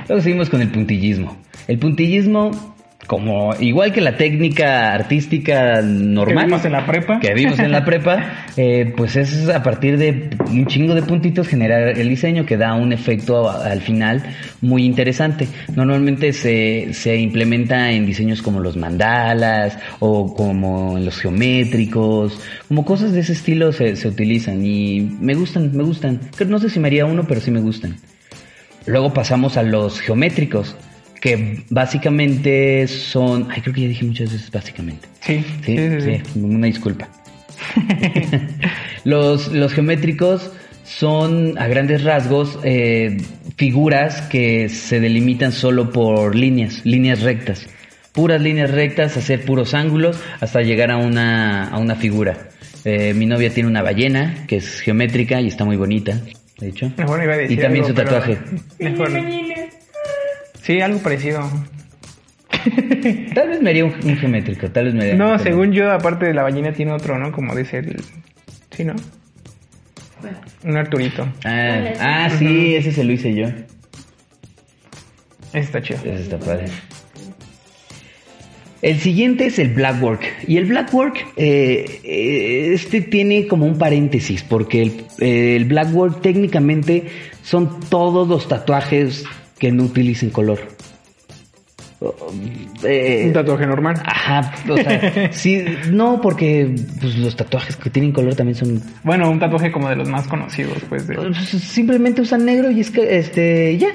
[0.07, 1.37] Luego seguimos con el puntillismo.
[1.67, 2.72] El puntillismo,
[3.07, 7.19] como igual que la técnica artística normal Que vimos en la prepa.
[7.19, 11.47] que vimos en la prepa, eh, pues es a partir de un chingo de puntitos
[11.47, 14.23] generar el diseño que da un efecto al final
[14.61, 15.47] muy interesante.
[15.75, 22.85] Normalmente se, se implementa en diseños como los mandalas o como en los geométricos, como
[22.85, 26.19] cosas de ese estilo se, se utilizan y me gustan, me gustan.
[26.47, 27.97] No sé si me haría uno, pero sí me gustan.
[28.85, 30.75] Luego pasamos a los geométricos,
[31.23, 33.47] que básicamente son...
[33.49, 35.07] Ay, creo que ya dije muchas veces básicamente.
[35.21, 36.01] Sí, Sí, sí, sí.
[36.01, 36.21] sí.
[36.33, 37.07] sí, una disculpa.
[39.05, 40.51] los, los geométricos
[40.83, 43.21] son a grandes rasgos eh,
[43.55, 47.69] figuras que se delimitan solo por líneas, líneas rectas.
[48.11, 52.49] Puras líneas rectas, hacer puros ángulos hasta llegar a una, a una figura.
[52.83, 56.19] Eh, mi novia tiene una ballena que es geométrica y está muy bonita,
[56.59, 56.91] de hecho.
[56.97, 58.37] Mejor iba a decir y también algo, su tatuaje.
[58.77, 59.09] Mejor.
[60.63, 61.41] Sí, algo parecido.
[63.35, 65.91] Tal vez me haría un, un geométrico, tal vez me haría No, un según yo,
[65.91, 67.33] aparte de la ballena tiene otro, ¿no?
[67.33, 68.01] Como dice el...
[68.71, 68.93] Sí, ¿no?
[70.21, 71.27] Bueno, Un Arturito.
[71.43, 73.47] Ah, ah, sí, ese se lo hice yo.
[75.49, 75.99] Ese está chido.
[76.05, 76.67] Ese está padre.
[78.81, 80.23] El siguiente es el blackwork.
[80.47, 86.21] Y el blackwork, eh, eh, este tiene como un paréntesis, porque el, eh, el blackwork
[86.21, 87.03] técnicamente
[87.41, 89.25] son todos los tatuajes
[89.63, 90.59] que no utilicen color.
[92.01, 92.13] Oh,
[92.83, 93.95] eh, Un tatuaje normal.
[94.05, 99.31] Ajá, o sea, sí, no, porque pues, los tatuajes que tienen color también son Bueno,
[99.31, 101.07] un tatuaje como de los más conocidos, pues.
[101.07, 101.15] De...
[101.15, 103.87] pues, simplemente usan negro y es que, este, ya,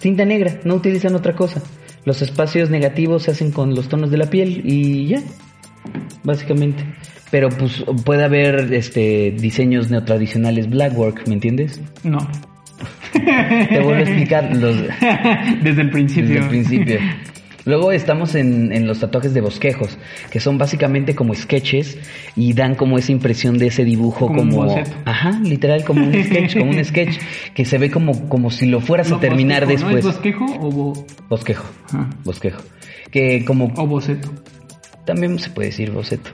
[0.00, 1.62] cinta negra, no utilizan otra cosa.
[2.04, 5.22] Los espacios negativos se hacen con los tonos de la piel y ya,
[6.24, 6.84] básicamente.
[7.30, 11.80] Pero pues puede haber este diseños neotradicionales blackwork, ¿me entiendes?
[12.02, 12.18] No.
[13.12, 14.76] Te vuelvo a explicar los
[15.62, 16.28] Desde el principio.
[16.28, 16.98] desde el principio.
[17.66, 19.98] Luego estamos en, en los tatuajes de bosquejos,
[20.30, 21.98] que son básicamente como sketches
[22.34, 24.64] y dan como esa impresión de ese dibujo Como un como...
[24.64, 24.96] boceto.
[25.04, 27.18] Ajá, literal, como un sketch, como un sketch,
[27.54, 29.94] que se ve como, como si lo fueras No, a terminar bosquejo, ¿no?
[29.96, 30.04] después.
[30.06, 32.08] ¿Es bosquejo o, bo- Bosquejo, Ajá.
[32.24, 32.62] bosquejo.
[33.10, 34.30] Que como o boceto?
[35.04, 36.30] también se puede decir boceto.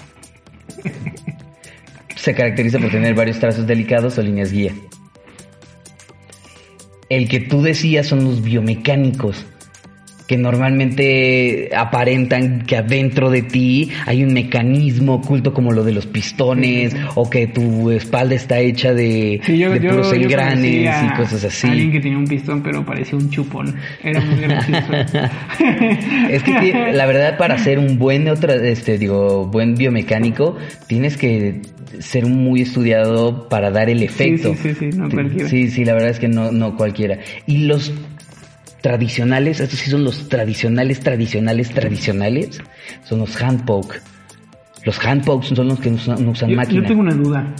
[2.14, 4.72] Se caracteriza por tener varios trazos delicados o líneas guía.
[7.08, 9.46] El que tú decías son los biomecánicos,
[10.26, 16.06] que normalmente aparentan que adentro de ti hay un mecanismo oculto como lo de los
[16.06, 20.88] pistones, o que tu espalda está hecha de, Sí, yo, de yo, puros yo engranes
[20.88, 21.68] a y cosas así.
[21.68, 23.76] Alguien que tenía un pistón, pero parecía un chupón.
[24.02, 24.92] Era muy gracioso.
[26.30, 31.60] es que la verdad para ser un buen otra este digo buen biomecánico tienes que
[32.00, 35.48] ser muy estudiado para dar el efecto sí, sí, sí, no cualquiera.
[35.48, 37.92] sí sí la verdad es que no no cualquiera y los
[38.82, 42.60] tradicionales estos sí son los tradicionales tradicionales tradicionales
[43.04, 44.00] son los handpoke
[44.86, 47.54] los handpokes son los que no usan, no usan Yo, máquina yo tengo una duda.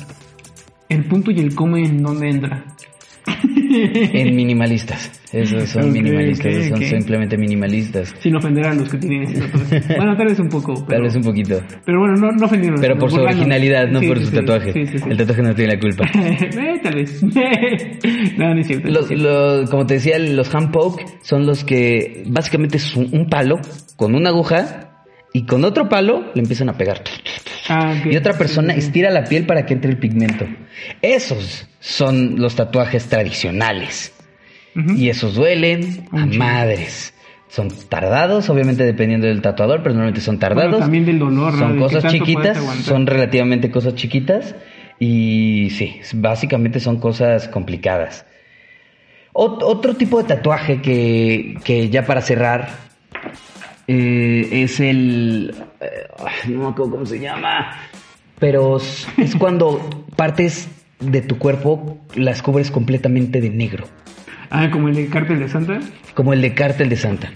[0.89, 2.65] ¿El punto y el come en dónde entra?
[3.85, 5.11] En minimalistas.
[5.33, 8.15] Esos son minimalistas, son simplemente minimalistas.
[8.21, 9.83] Sin ofender a los que tienen ese tatuaje.
[9.97, 10.75] Bueno, tal vez un poco.
[10.75, 11.61] Pero, Tal vez un poquito.
[11.85, 12.81] pero bueno, no, no ofendieron.
[12.81, 14.37] Pero por su originalidad, no Sí, por sí, su sí.
[14.37, 14.71] tatuaje.
[15.11, 16.05] El tatuaje no tiene la culpa.
[16.15, 17.23] eh, tal vez.
[18.39, 18.89] no, no es cierto.
[18.89, 23.29] Los, los- como te decía, los hand poke son los que básicamente es un, un
[23.29, 23.57] palo
[23.97, 25.03] con una aguja
[25.33, 27.03] y con otro palo le empiezan a pegar.
[27.69, 27.95] Ah.
[28.05, 30.47] Y otra persona Sí, estira la piel para que entre el pigmento.
[31.03, 34.13] Esos son los tatuajes tradicionales.
[34.97, 37.15] Y esos duelen a madres.
[37.49, 40.71] Son tardados, obviamente dependiendo del tatuador, pero normalmente son tardados.
[40.71, 41.59] Bueno, también del dolor.
[41.59, 44.55] Son cosas chiquitas, son relativamente cosas chiquitas.
[44.99, 48.27] Y sí, básicamente son cosas complicadas.
[49.33, 52.69] Ot- otro tipo de tatuaje que, que ya para cerrar
[53.89, 55.55] eh, es el...
[56.19, 57.77] ay, no me acuerdo cómo se llama.
[58.39, 60.69] Pero es es cuando partes
[61.01, 63.87] de tu cuerpo las cubres completamente de negro.
[64.51, 65.81] Ah, como el de Cártel de Santa.
[66.15, 67.31] Como el de Cártel de Santa.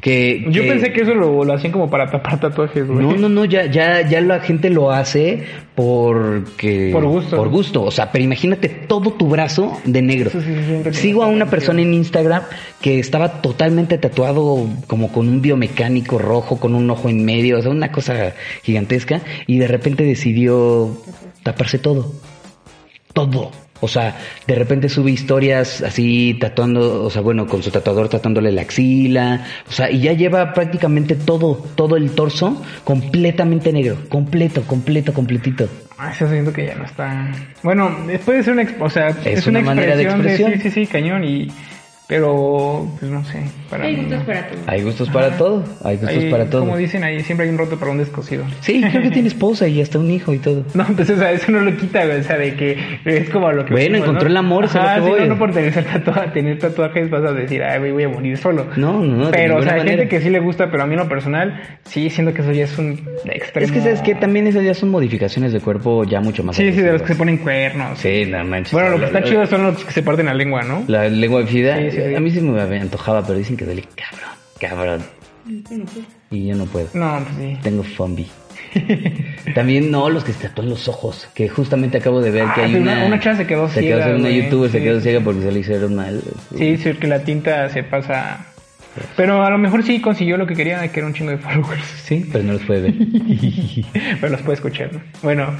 [0.00, 2.98] Que, Yo que- pensé que eso lo, lo hacían como para tapar tatuajes, güey.
[2.98, 5.44] No, no, no, ya, ya, ya la gente lo hace
[5.74, 6.90] porque...
[6.92, 7.36] Por gusto.
[7.36, 10.30] Por gusto, o sea, pero imagínate todo tu brazo de negro.
[10.30, 12.42] Sí Sigo a una persona en Instagram
[12.82, 17.62] que estaba totalmente tatuado como con un biomecánico rojo, con un ojo en medio, o
[17.62, 20.90] sea, una cosa gigantesca, y de repente decidió
[21.42, 22.12] taparse todo.
[23.14, 23.50] Todo.
[23.80, 24.16] O sea,
[24.46, 29.46] de repente sube historias así tatuando, o sea, bueno, con su tatuador tatuándole la axila,
[29.68, 35.68] o sea, y ya lleva prácticamente todo, todo el torso completamente negro, completo, completo, completito.
[35.98, 37.30] Ah, está siento que ya no está.
[37.62, 37.90] Bueno,
[38.24, 40.52] puede ser una, o sea, es, una una, manera de expresión expresión.
[40.54, 41.48] sí, sí, sí, cañón y
[42.08, 44.26] pero pues no sé, para Hay mí gustos no.
[44.26, 44.60] para todo.
[44.66, 46.60] Hay gustos para todo, hay gustos para todo.
[46.60, 48.44] Como dicen ahí, siempre hay un roto para un descosido.
[48.60, 50.64] Sí, creo que tiene esposa y hasta un hijo y todo.
[50.74, 53.50] No, pues o sea, eso no lo quita, güey, o sea, de que es como
[53.50, 53.72] lo que...
[53.72, 54.30] Bueno, encontró ¿no?
[54.30, 55.20] el amor, Ajá, que sí, voy.
[55.20, 58.36] no, no por tener, tatua- tener tatuajes vas a decir, ay, güey, voy a morir
[58.38, 58.66] solo.
[58.76, 59.96] No, no, no, de Pero, o sea, hay manera.
[59.98, 62.52] gente que sí le gusta, pero a mí en lo personal, sí, siento que eso
[62.52, 63.66] ya es un extremo.
[63.66, 66.72] Es que sabes que también esas ya son modificaciones de cuerpo ya mucho más Sí,
[66.72, 67.98] sí, de los que se ponen cuernos.
[67.98, 68.72] Sí, no manches.
[68.72, 70.84] Bueno, lo que está chido son los que se parten la lengua, ¿no?
[70.86, 71.95] La lengua sí.
[72.16, 74.30] A mí sí me antojaba, pero dicen que duele cabrón,
[74.60, 75.02] cabrón.
[76.30, 76.88] Y yo no puedo.
[76.94, 77.58] No, pues sí.
[77.62, 78.26] Tengo fombi.
[79.54, 82.64] También no, los que se tatúan los ojos, que justamente acabo de ver que Ah,
[82.64, 83.04] hay sí, una...
[83.04, 85.60] una- chava se quedó Se ciega, quedó una youtuber, se quedó ciega porque se le
[85.60, 86.20] hicieron mal.
[86.56, 88.44] Sí, sí, que la tinta se pasa.
[89.16, 91.84] Pero a lo mejor sí consiguió lo que quería, que era un chingo de followers.
[92.04, 92.94] Sí, pero no los puede ver.
[94.20, 94.92] Pero los puede escuchar.
[94.94, 95.00] ¿no?
[95.22, 95.54] Bueno,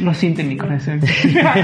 [0.00, 1.00] no siente mi corazón.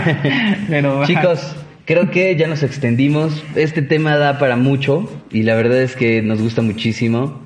[0.68, 1.04] Pero.
[1.04, 1.56] Chicos,
[1.88, 3.42] creo que ya nos extendimos.
[3.56, 7.40] Este tema da para mucho y la verdad es que nos gusta muchísimo.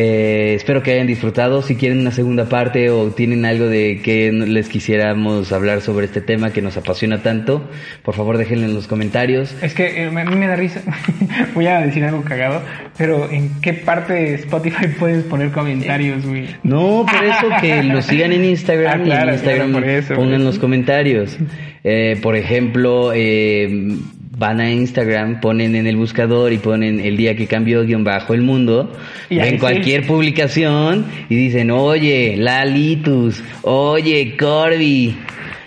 [0.00, 1.60] Eh, espero que hayan disfrutado.
[1.60, 6.20] Si quieren una segunda parte o tienen algo de que les quisiéramos hablar sobre este
[6.20, 7.68] tema que nos apasiona tanto,
[8.04, 9.56] por favor déjenlo en los comentarios.
[9.60, 10.82] Es que eh, a mí me da risa.
[11.54, 12.62] Voy a decir algo cagado.
[12.96, 16.46] Pero ¿en qué parte de Spotify puedes poner comentarios, güey?
[16.62, 20.14] No, por eso que lo sigan en Instagram Ah, claro, y en Instagram claro, eso,
[20.14, 21.36] pongan los comentarios.
[21.82, 23.98] Eh, por ejemplo, eh,
[24.38, 28.32] van a Instagram, ponen en el buscador y ponen el día que cambió guion bajo
[28.34, 28.92] el mundo,
[29.28, 29.58] Y ven sí.
[29.58, 35.16] cualquier publicación y dicen, oye, Lalitus, oye, Corby.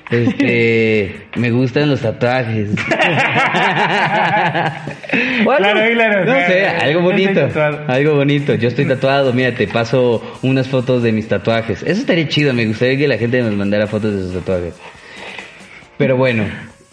[0.10, 2.70] Este, me gustan los tatuajes.
[5.12, 6.48] Algo- Claro, claro, No claro.
[6.48, 7.50] sé, algo bonito.
[7.88, 8.56] Algo bonito.
[8.56, 9.34] Yo estoy tatuado.
[9.34, 11.82] Mira, te paso unas fotos de mis tatuajes.
[11.84, 12.54] Eso estaría chido.
[12.54, 14.76] Me gustaría que la gente nos mandara fotos de sus tatuajes.
[15.98, 16.44] Pero bueno.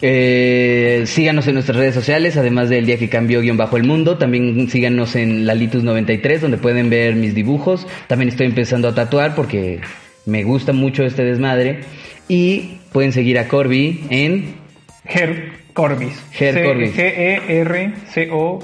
[0.01, 4.17] Eh, síganos en nuestras redes sociales, además del día que cambió guion bajo el mundo.
[4.17, 7.85] También síganos en Lalitus93, donde pueden ver mis dibujos.
[8.07, 9.81] También estoy empezando a tatuar porque
[10.25, 11.81] me gusta mucho este desmadre.
[12.27, 14.55] Y pueden seguir a Corby en
[15.07, 16.13] Ger Corbis.
[16.31, 16.95] Ger C- Corbis.
[16.95, 18.59] G-E-R-C-O.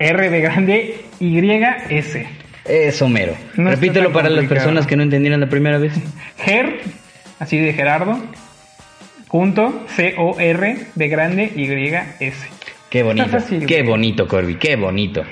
[0.00, 2.26] R de grande Y-S.
[2.64, 3.34] Eso mero.
[3.56, 5.92] No Repítelo para las personas que no entendieron la primera vez.
[6.44, 6.80] Ger,
[7.38, 8.18] así de Gerardo.
[9.30, 12.48] Punto C-O-R de grande Y-S.
[12.90, 13.28] Qué bonito.
[13.28, 13.88] Fácil, qué güey.
[13.88, 15.22] bonito, Corby, qué bonito.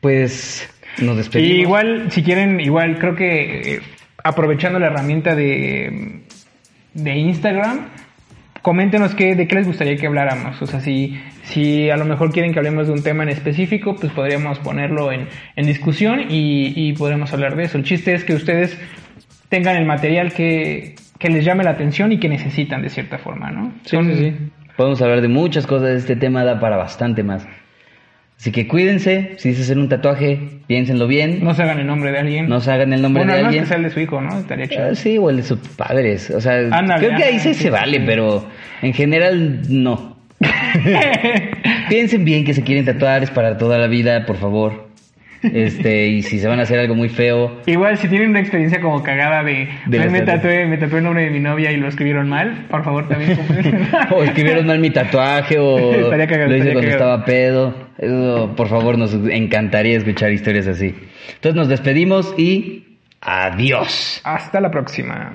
[0.00, 0.68] Pues
[0.98, 1.58] nos Y despedimos.
[1.62, 3.80] igual, si quieren, igual creo que eh,
[4.22, 6.20] aprovechando la herramienta de,
[6.92, 7.88] de Instagram,
[8.60, 10.60] coméntenos qué, de qué les gustaría que habláramos.
[10.60, 13.96] O sea, si, si a lo mejor quieren que hablemos de un tema en específico,
[13.96, 17.78] pues podríamos ponerlo en, en discusión y, y podremos hablar de eso.
[17.78, 18.76] El chiste es que ustedes
[19.48, 23.50] tengan el material que, que les llame la atención y que necesitan de cierta forma,
[23.50, 23.72] ¿no?
[23.84, 24.34] Sí, sí, sí.
[24.76, 25.90] Podemos hablar de muchas cosas.
[25.90, 27.46] Este tema da para bastante más.
[28.38, 29.34] Así que cuídense.
[29.36, 31.44] Si se hacen un tatuaje, piénsenlo bien.
[31.44, 32.48] No se hagan el nombre de alguien.
[32.48, 33.62] No se hagan el nombre bueno, de al menos alguien.
[33.64, 34.38] que sea el de su hijo, ¿no?
[34.40, 34.88] Estaría chido.
[34.88, 36.30] Eh, Sí, o el de sus padres.
[36.30, 36.58] O sea,
[36.98, 38.02] creo que ahí sí sí, se vale, sí.
[38.04, 38.44] pero
[38.82, 40.16] en general no.
[41.88, 44.88] Piensen bien que se quieren tatuar, es para toda la vida, por favor.
[45.42, 48.80] Este, y si se van a hacer algo muy feo, Igual, si tienen una experiencia
[48.80, 51.72] como cagada de, De "Ay, las me, tatué, me tatué el nombre de mi novia
[51.72, 53.38] y lo escribieron mal, por favor también
[54.10, 57.14] o escribieron mal mi tatuaje, o Estaría cagado, lo hice estaría cuando cagado.
[57.14, 57.74] estaba pedo.
[57.98, 60.94] Eso, por favor, nos encantaría escuchar historias así.
[61.34, 64.20] Entonces nos despedimos y adiós.
[64.24, 65.32] Hasta la próxima.